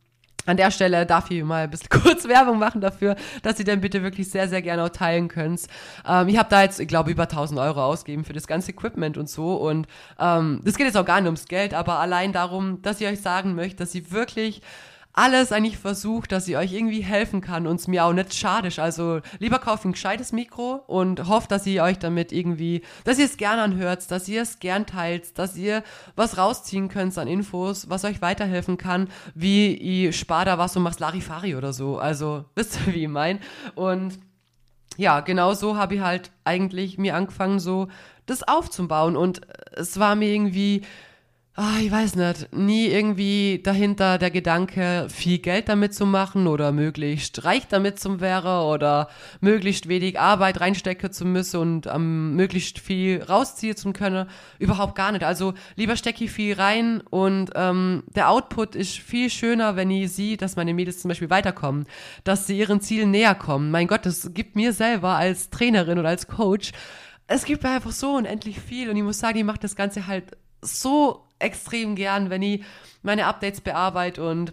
[0.51, 3.81] An der Stelle darf ich mal ein bisschen kurz Werbung machen dafür, dass ihr dann
[3.81, 5.63] bitte wirklich sehr, sehr gerne auch teilen könnt.
[6.05, 9.17] Ähm, ich habe da jetzt, ich glaube, über 1000 Euro ausgegeben für das ganze Equipment
[9.17, 9.55] und so.
[9.55, 9.87] Und
[10.19, 13.21] ähm, das geht jetzt auch gar nicht ums Geld, aber allein darum, dass ich euch
[13.21, 14.61] sagen möchte, dass sie wirklich
[15.13, 18.79] alles eigentlich versucht, dass sie euch irgendwie helfen kann und es mir auch nicht schadisch.
[18.79, 23.25] Also lieber kauft ein gescheites Mikro und hofft, dass ihr euch damit irgendwie, dass ihr
[23.25, 25.83] es gern anhört, dass ihr es gern teilt, dass ihr
[26.15, 30.85] was rausziehen könnt an Infos, was euch weiterhelfen kann, wie ich spar da was und
[30.85, 31.99] machst Larifari oder so.
[31.99, 33.41] Also wisst ihr, wie ich mein.
[33.75, 34.19] Und
[34.97, 37.89] ja, genau so habe ich halt eigentlich mir angefangen, so
[38.27, 39.17] das aufzubauen.
[39.17, 39.41] Und
[39.73, 40.83] es war mir irgendwie
[41.55, 46.73] ah, ich weiß nicht, nie irgendwie dahinter der Gedanke, viel Geld damit zu machen oder
[46.73, 49.09] möglichst reich damit zu wäre oder
[49.41, 54.29] möglichst wenig Arbeit reinstecken zu müssen und ähm, möglichst viel rausziehen zu können.
[54.59, 55.25] Überhaupt gar nicht.
[55.25, 60.13] Also lieber stecke ich viel rein und ähm, der Output ist viel schöner, wenn ich
[60.13, 61.85] sehe, dass meine Mädels zum Beispiel weiterkommen,
[62.25, 63.71] dass sie ihren Zielen näher kommen.
[63.71, 66.73] Mein Gott, das gibt mir selber als Trainerin oder als Coach
[67.33, 70.37] es gibt einfach so unendlich viel und ich muss sagen, die macht das Ganze halt
[70.63, 72.62] so extrem gern, wenn ich
[73.03, 74.53] meine Updates bearbeite und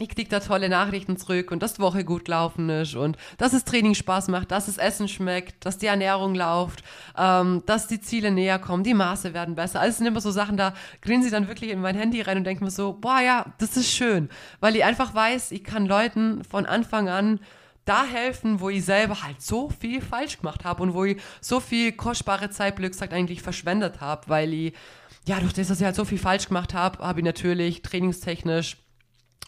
[0.00, 3.52] ich kriege da tolle Nachrichten zurück und dass die Woche gut gelaufen ist und dass
[3.52, 6.84] das Training Spaß macht, dass das Essen schmeckt, dass die Ernährung läuft,
[7.16, 9.80] ähm, dass die Ziele näher kommen, die Maße werden besser.
[9.80, 12.44] Alles sind immer so Sachen, da grinse ich dann wirklich in mein Handy rein und
[12.44, 14.28] denke mir so, boah ja, das ist schön,
[14.60, 17.40] weil ich einfach weiß, ich kann Leuten von Anfang an
[17.84, 21.58] da helfen, wo ich selber halt so viel falsch gemacht habe und wo ich so
[21.58, 24.74] viel kostbare Zeit, Glückszahl eigentlich verschwendet habe, weil ich
[25.28, 28.78] ja, durch das, dass ich halt so viel falsch gemacht habe, habe ich natürlich trainingstechnisch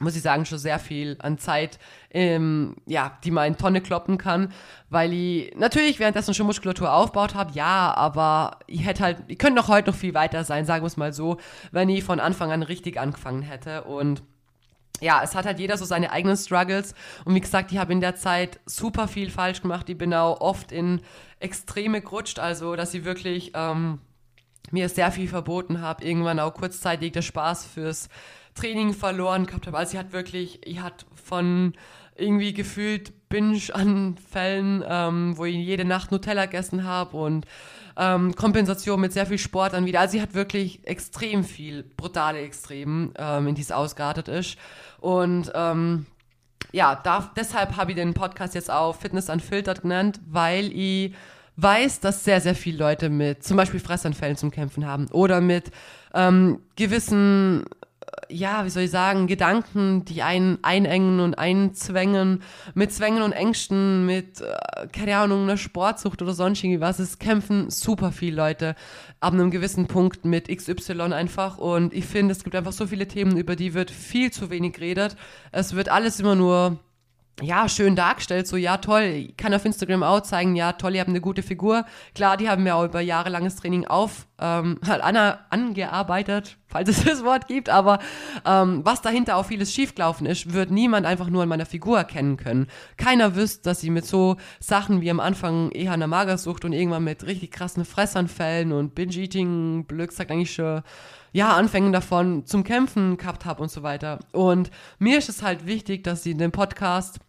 [0.03, 1.79] muss ich sagen, schon sehr viel an Zeit,
[2.11, 4.51] ähm, ja, die man in Tonne kloppen kann,
[4.89, 9.57] weil ich natürlich währenddessen schon Muskulatur aufgebaut habe, ja, aber ich hätte halt, ich könnte
[9.57, 11.37] noch heute noch viel weiter sein, sagen wir es mal so,
[11.71, 14.23] wenn ich von Anfang an richtig angefangen hätte und
[15.03, 16.95] ja, es hat halt jeder so seine eigenen Struggles.
[17.25, 19.89] Und wie gesagt, ich habe in der Zeit super viel falsch gemacht.
[19.89, 21.01] Ich bin auch oft in
[21.39, 24.01] Extreme gerutscht, also dass ich wirklich ähm,
[24.73, 28.09] mir sehr viel verboten habe, irgendwann auch kurzzeitig der Spaß fürs
[28.55, 29.79] Training verloren gehabt habe.
[29.79, 31.75] Also sie hat wirklich, ich hat von
[32.17, 37.47] irgendwie gefühlt Binge-Anfällen, ähm, wo ich jede Nacht Nutella gegessen habe und
[37.97, 40.01] ähm, Kompensation mit sehr viel Sport dann wieder.
[40.01, 44.57] Also sie hat wirklich extrem viel, brutale Extremen, ähm, in die es ausgeartet ist.
[45.01, 46.07] Und ähm,
[46.73, 51.15] ja, da, deshalb habe ich den Podcast jetzt auch Fitness Unfiltered genannt, weil ich
[51.63, 55.71] weiß, dass sehr, sehr viele Leute mit zum Beispiel Fressanfällen zum Kämpfen haben oder mit
[56.15, 57.65] ähm, gewissen,
[58.01, 62.43] äh, ja, wie soll ich sagen, Gedanken, die einen einengen und einzwängen,
[62.75, 66.99] mit Zwängen und Ängsten, mit, äh, keine Ahnung, einer Sportsucht oder sonst irgendwas.
[66.99, 68.75] Es kämpfen super viele Leute
[69.21, 73.07] ab einem gewissen Punkt mit XY einfach und ich finde, es gibt einfach so viele
[73.07, 75.17] Themen, über die wird viel zu wenig geredet.
[75.53, 76.79] Es wird alles immer nur
[77.41, 81.01] ja, schön dargestellt, so, ja, toll, ich kann auf Instagram auch zeigen, ja, toll, ihr
[81.01, 81.85] habt eine gute Figur.
[82.15, 85.17] Klar, die haben mir auch über jahrelanges Training auf, ähm, halt an,
[85.51, 87.99] angearbeitet, falls es das Wort gibt, aber
[88.45, 92.37] ähm, was dahinter auch vieles schiefgelaufen ist, wird niemand einfach nur an meiner Figur erkennen
[92.37, 92.67] können.
[92.97, 97.05] Keiner wüsste, dass sie mit so Sachen wie am Anfang eher eine Magersucht und irgendwann
[97.05, 100.83] mit richtig krassen Fressanfällen und Binge-Eating, Blöd sagt eigentlich schon,
[101.33, 104.19] ja, Anfängen davon zum Kämpfen gehabt habe und so weiter.
[104.33, 107.21] Und mir ist es halt wichtig, dass sie in dem Podcast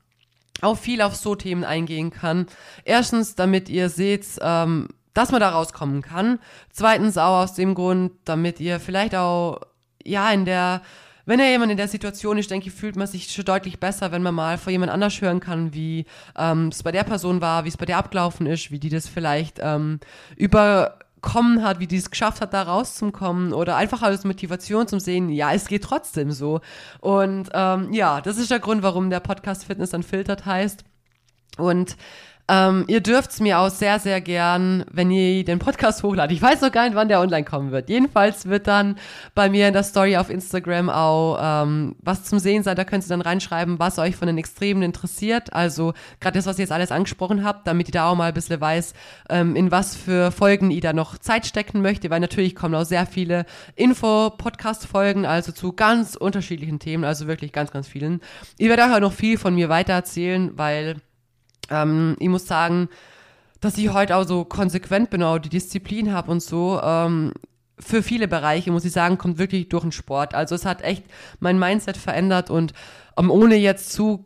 [0.62, 2.47] auch viel auf so Themen eingehen kann.
[2.86, 6.39] Erstens, damit ihr seht, ähm, dass man da rauskommen kann.
[6.72, 9.59] Zweitens auch aus dem Grund, damit ihr vielleicht auch,
[10.03, 10.82] ja, in der,
[11.26, 14.12] wenn ihr jemand in der Situation ist, denke ich, fühlt man sich schon deutlich besser,
[14.12, 16.05] wenn man mal von jemand anders hören kann, wie
[16.38, 19.07] ähm, es bei der Person war, wie es bei der abgelaufen ist, wie die das
[19.07, 19.99] vielleicht ähm,
[20.38, 24.99] über kommen hat, wie die es geschafft hat, da rauszukommen oder einfach als Motivation zum
[24.99, 26.61] Sehen, ja, es geht trotzdem so.
[26.99, 30.84] Und ähm, ja, das ist der Grund, warum der Podcast Fitness Unfiltered heißt.
[31.57, 31.97] Und
[32.52, 36.36] ähm, ihr dürft es mir auch sehr, sehr gern, wenn ihr den Podcast hochladet.
[36.36, 37.88] Ich weiß noch gar nicht, wann der online kommen wird.
[37.88, 38.97] Jedenfalls wird dann
[39.34, 42.76] bei mir in der Story auf Instagram auch ähm, was zum Sehen sein.
[42.76, 45.54] Da könnt ihr dann reinschreiben, was euch von den Extremen interessiert.
[45.54, 48.34] Also gerade das, was ihr jetzt alles angesprochen habt, damit ihr da auch mal ein
[48.34, 48.95] bisschen weiß,
[49.30, 52.10] ähm, in was für Folgen ihr da noch Zeit stecken möchte.
[52.10, 53.45] Weil natürlich kommen auch sehr viele
[53.76, 58.20] Info-Podcast-Folgen, also zu ganz unterschiedlichen Themen, also wirklich ganz, ganz vielen.
[58.58, 60.97] Ihr werdet auch noch viel von mir weiter erzählen, weil
[61.72, 62.89] ähm, ich muss sagen,
[63.59, 66.80] dass ich heute auch so konsequent bin, auch die Disziplin habe und so.
[66.84, 67.32] Ähm,
[67.80, 70.36] für viele Bereiche, muss ich sagen, kommt wirklich durch den Sport.
[70.36, 71.03] Also es hat echt
[71.39, 72.74] mein Mindset verändert und
[73.15, 74.26] um, ohne jetzt zu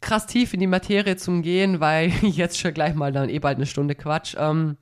[0.00, 3.56] krass tief in die Materie zu gehen, weil jetzt schon gleich mal dann eh bald
[3.56, 4.34] eine Stunde Quatsch.
[4.38, 4.76] Ähm,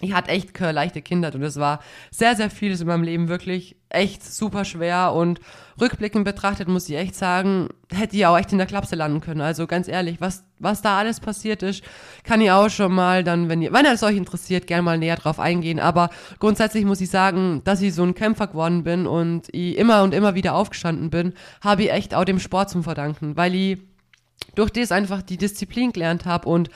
[0.00, 1.80] ich hatte echt leichte Kindheit und es war
[2.10, 5.38] sehr, sehr vieles in meinem Leben wirklich echt super schwer und
[5.80, 9.40] rückblickend betrachtet muss ich echt sagen, hätte ich auch echt in der Klapse landen können.
[9.40, 11.84] Also ganz ehrlich, was, was da alles passiert ist,
[12.24, 15.16] kann ich auch schon mal dann, wenn ihr, wenn es euch interessiert, gerne mal näher
[15.16, 15.78] drauf eingehen.
[15.78, 20.02] Aber grundsätzlich muss ich sagen, dass ich so ein Kämpfer geworden bin und ich immer
[20.02, 23.78] und immer wieder aufgestanden bin, habe ich echt auch dem Sport zum verdanken, weil ich
[24.54, 26.70] durch das einfach die Disziplin gelernt habe und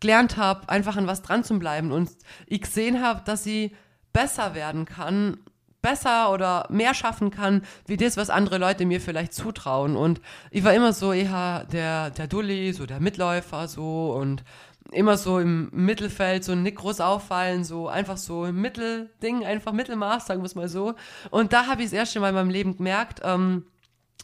[0.00, 2.10] gelernt habe, einfach an was dran zu bleiben und
[2.46, 3.74] ich gesehen habe, dass sie
[4.12, 5.38] besser werden kann,
[5.80, 9.96] besser oder mehr schaffen kann, wie das, was andere Leute mir vielleicht zutrauen.
[9.96, 10.20] Und
[10.50, 14.44] ich war immer so eher der, der Dulli, so der Mitläufer, so und
[14.92, 20.26] immer so im Mittelfeld, so nicht groß auffallen, so einfach so im Mittelding, einfach Mittelmaß,
[20.26, 20.94] sagen wir es mal so.
[21.30, 23.66] Und da habe ich das erste Mal in meinem Leben gemerkt, ähm,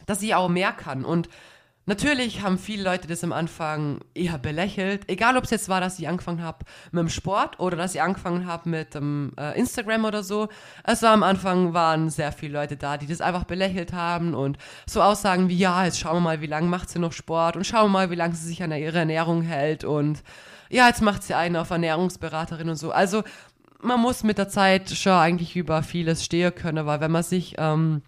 [0.05, 1.03] dass ich auch mehr kann.
[1.03, 1.29] Und
[1.89, 5.09] Natürlich haben viele Leute das am Anfang eher belächelt.
[5.09, 6.59] Egal, ob es jetzt war, dass ich angefangen habe
[6.91, 10.49] mit dem Sport oder dass ich angefangen habe mit ähm, äh, Instagram oder so.
[10.83, 14.59] Es war am Anfang, waren sehr viele Leute da, die das einfach belächelt haben und
[14.85, 17.65] so Aussagen wie, ja, jetzt schauen wir mal, wie lange macht sie noch Sport und
[17.65, 20.21] schauen wir mal, wie lange sie sich an ihrer Ernährung hält und
[20.69, 22.91] ja, jetzt macht sie einen auf Ernährungsberaterin und so.
[22.91, 23.23] Also
[23.81, 27.55] man muss mit der Zeit schon eigentlich über vieles stehen können, weil wenn man sich
[27.57, 28.03] ähm,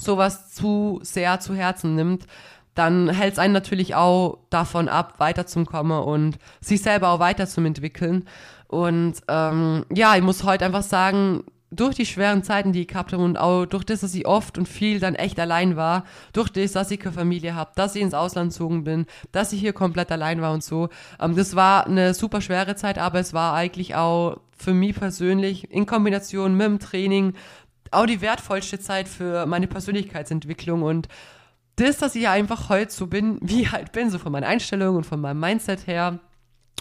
[0.00, 2.26] sowas zu sehr zu Herzen nimmt,
[2.74, 7.60] dann hält es einen natürlich auch davon ab, weiterzukommen und sich selber auch weiter zu
[7.60, 8.24] entwickeln.
[8.68, 13.12] Und ähm, ja, ich muss heute einfach sagen, durch die schweren Zeiten, die ich gehabt
[13.12, 16.48] habe und auch durch das, dass ich oft und viel dann echt allein war, durch
[16.50, 19.72] das, dass ich keine Familie habe, dass ich ins Ausland gezogen bin, dass ich hier
[19.72, 20.88] komplett allein war und so.
[21.20, 25.70] Ähm, das war eine super schwere Zeit, aber es war eigentlich auch für mich persönlich
[25.70, 27.34] in Kombination mit dem Training
[27.92, 31.08] auch die wertvollste Zeit für meine Persönlichkeitsentwicklung und
[31.80, 34.96] das, dass ich einfach heute so bin, wie ich halt bin, so von meiner Einstellung
[34.96, 36.18] und von meinem Mindset her.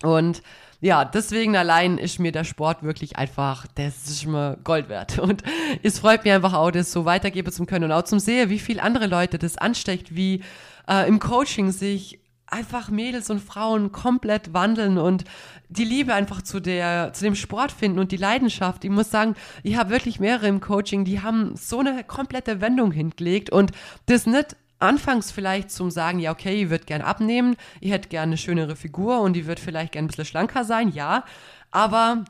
[0.02, 0.42] Und
[0.82, 5.20] ja, deswegen allein ist mir der Sport wirklich einfach, das ist mir Gold wert.
[5.20, 5.44] Und
[5.84, 8.60] es freut mich einfach auch, das so weitergeben zu können und auch zum sehen, wie
[8.60, 10.42] viel andere Leute das ansteckt, wie
[10.88, 15.24] äh, im Coaching sich einfach Mädels und Frauen komplett wandeln und
[15.68, 18.84] die Liebe einfach zu der zu dem Sport finden und die Leidenschaft.
[18.84, 22.92] Ich muss sagen, ich habe wirklich mehrere im Coaching, die haben so eine komplette Wendung
[22.92, 23.72] hingelegt und
[24.08, 28.32] das nicht anfangs vielleicht zum sagen, ja, okay, ihr würdet gern abnehmen, ihr hättet gerne
[28.32, 31.26] eine schönere Figur und die wird vielleicht gern ein bisschen schlanker sein, ja,
[31.72, 32.24] aber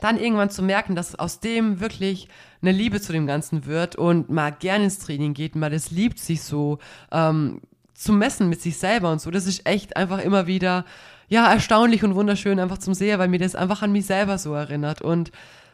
[0.00, 2.28] dann irgendwann zu merken, dass aus dem wirklich
[2.60, 6.18] eine Liebe zu dem Ganzen wird und mal gern ins Training geht, mal das liebt,
[6.18, 6.78] sich so
[7.10, 7.60] ähm,
[7.94, 10.84] zu messen mit sich selber und so, das ist echt einfach immer wieder,
[11.28, 14.54] ja, erstaunlich und wunderschön einfach zum Sehen, weil mir das einfach an mich selber so
[14.54, 15.32] erinnert und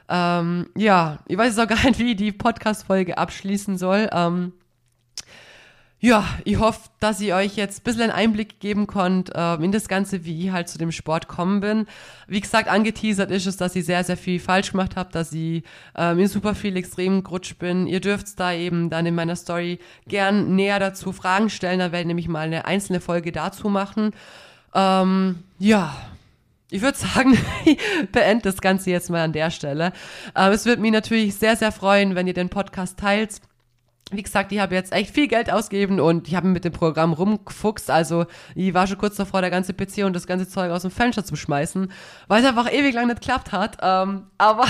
[0.08, 4.10] ähm, ja, ich weiß auch gar nicht, wie die Podcast-Folge abschließen soll.
[4.12, 4.52] Ähm,
[6.04, 9.72] ja, ich hoffe, dass ich euch jetzt ein bisschen einen Einblick geben konnte äh, in
[9.72, 11.86] das Ganze, wie ich halt zu dem Sport kommen bin.
[12.26, 15.62] Wie gesagt, angeteasert ist es, dass ich sehr, sehr viel falsch gemacht habe, dass ich
[15.96, 17.86] ähm, in super viel extrem gerutscht bin.
[17.86, 21.78] Ihr dürft da eben dann in meiner Story gern näher dazu Fragen stellen.
[21.78, 24.10] Da werde ich nämlich mal eine einzelne Folge dazu machen.
[24.74, 25.96] Ähm, ja,
[26.70, 27.78] ich würde sagen, ich
[28.12, 29.94] beende das Ganze jetzt mal an der Stelle.
[30.34, 33.40] Äh, es würde mich natürlich sehr, sehr freuen, wenn ihr den Podcast teilt
[34.10, 37.12] wie gesagt, ich habe jetzt echt viel Geld ausgegeben und ich habe mit dem Programm
[37.12, 37.90] rumgefuchst.
[37.90, 40.90] Also ich war schon kurz davor, der ganze PC und das ganze Zeug aus dem
[40.90, 41.90] Fenster zu schmeißen,
[42.28, 43.78] weil es einfach ewig lang nicht geklappt hat.
[43.82, 44.66] Ähm, aber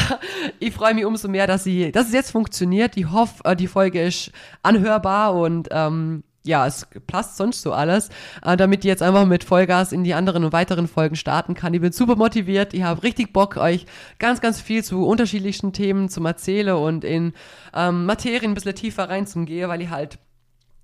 [0.60, 2.96] ich freue mich umso mehr, dass, sie, dass es jetzt funktioniert.
[2.96, 4.30] Ich hoffe, äh, die Folge ist
[4.62, 8.10] anhörbar und ähm, ja, es passt sonst so alles,
[8.42, 11.74] äh, damit ich jetzt einfach mit Vollgas in die anderen und weiteren Folgen starten kann.
[11.74, 13.86] Ich bin super motiviert, ich habe richtig Bock, euch
[14.18, 17.32] ganz, ganz viel zu unterschiedlichsten Themen zu erzählen und in
[17.74, 20.18] ähm, Materien ein bisschen tiefer reinzugehen, weil ich halt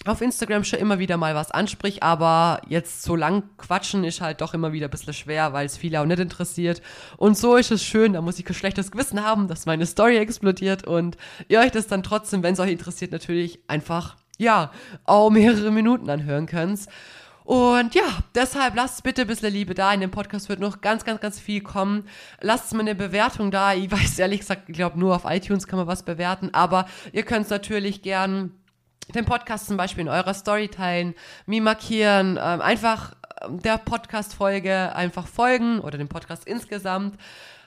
[0.06, 4.40] auf Instagram schon immer wieder mal was ansprich, aber jetzt so lang quatschen ist halt
[4.40, 6.80] doch immer wieder ein bisschen schwer, weil es viele auch nicht interessiert.
[7.18, 10.16] Und so ist es schön, da muss ich kein schlechtes Gewissen haben, dass meine Story
[10.16, 14.72] explodiert und ihr euch das dann trotzdem, wenn es euch interessiert, natürlich einfach ja,
[15.04, 16.86] auch mehrere Minuten anhören könnt.
[17.44, 19.92] Und ja, deshalb lasst bitte ein bisschen Liebe da.
[19.92, 22.04] In dem Podcast wird noch ganz, ganz, ganz viel kommen.
[22.40, 23.74] Lasst mir eine Bewertung da.
[23.74, 26.50] Ich weiß ehrlich gesagt, ich glaube, nur auf iTunes kann man was bewerten.
[26.54, 28.52] Aber ihr könnt natürlich gern
[29.14, 31.14] den Podcast zum Beispiel in eurer Story teilen,
[31.44, 33.12] mir markieren, ähm, einfach
[33.42, 37.18] ähm, der Podcast-Folge einfach folgen oder dem Podcast insgesamt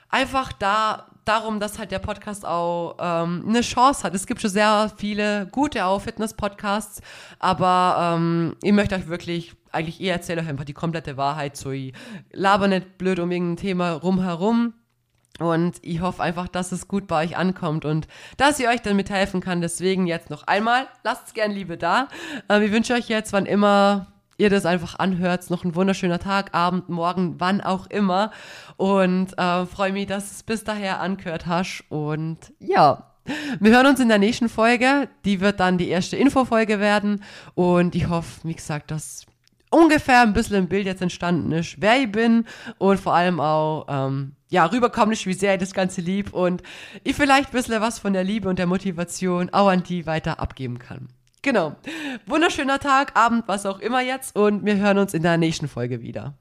[0.10, 4.14] einfach da darum, dass halt der Podcast auch ähm, eine Chance hat.
[4.16, 7.02] Es gibt schon sehr viele gute auch Fitness-Podcasts,
[7.40, 11.72] aber ähm, ich möchte euch wirklich eigentlich eher erzähle euch einfach die komplette Wahrheit, so
[11.72, 11.94] ich
[12.32, 14.74] laber nicht blöd um irgendein Thema rumherum.
[15.40, 18.08] Und ich hoffe einfach, dass es gut bei euch ankommt und
[18.38, 19.62] dass ihr euch damit helfen kann.
[19.62, 22.08] Deswegen jetzt noch einmal, lasst es gern Liebe da.
[22.50, 24.13] Ähm, ich wünsche euch jetzt, wann immer
[24.44, 25.50] ihr das einfach anhört.
[25.50, 28.32] Noch ein wunderschöner Tag, Abend, Morgen, wann auch immer.
[28.78, 31.84] Und äh, freue mich, dass es bis daher angehört hast.
[31.90, 33.10] Und ja,
[33.60, 35.10] wir hören uns in der nächsten Folge.
[35.26, 37.24] Die wird dann die erste Infofolge werden.
[37.56, 39.26] Und ich hoffe, wie gesagt, dass
[39.70, 42.46] ungefähr ein bisschen ein Bild jetzt entstanden ist, wer ich bin
[42.78, 46.62] und vor allem auch, ähm, ja, rüberkommen ist, wie sehr ich das Ganze lieb und
[47.04, 50.40] ich vielleicht ein bisschen was von der Liebe und der Motivation auch an die weiter
[50.40, 51.08] abgeben kann.
[51.44, 51.76] Genau.
[52.26, 56.02] Wunderschöner Tag, Abend, was auch immer jetzt und wir hören uns in der nächsten Folge
[56.02, 56.36] wieder.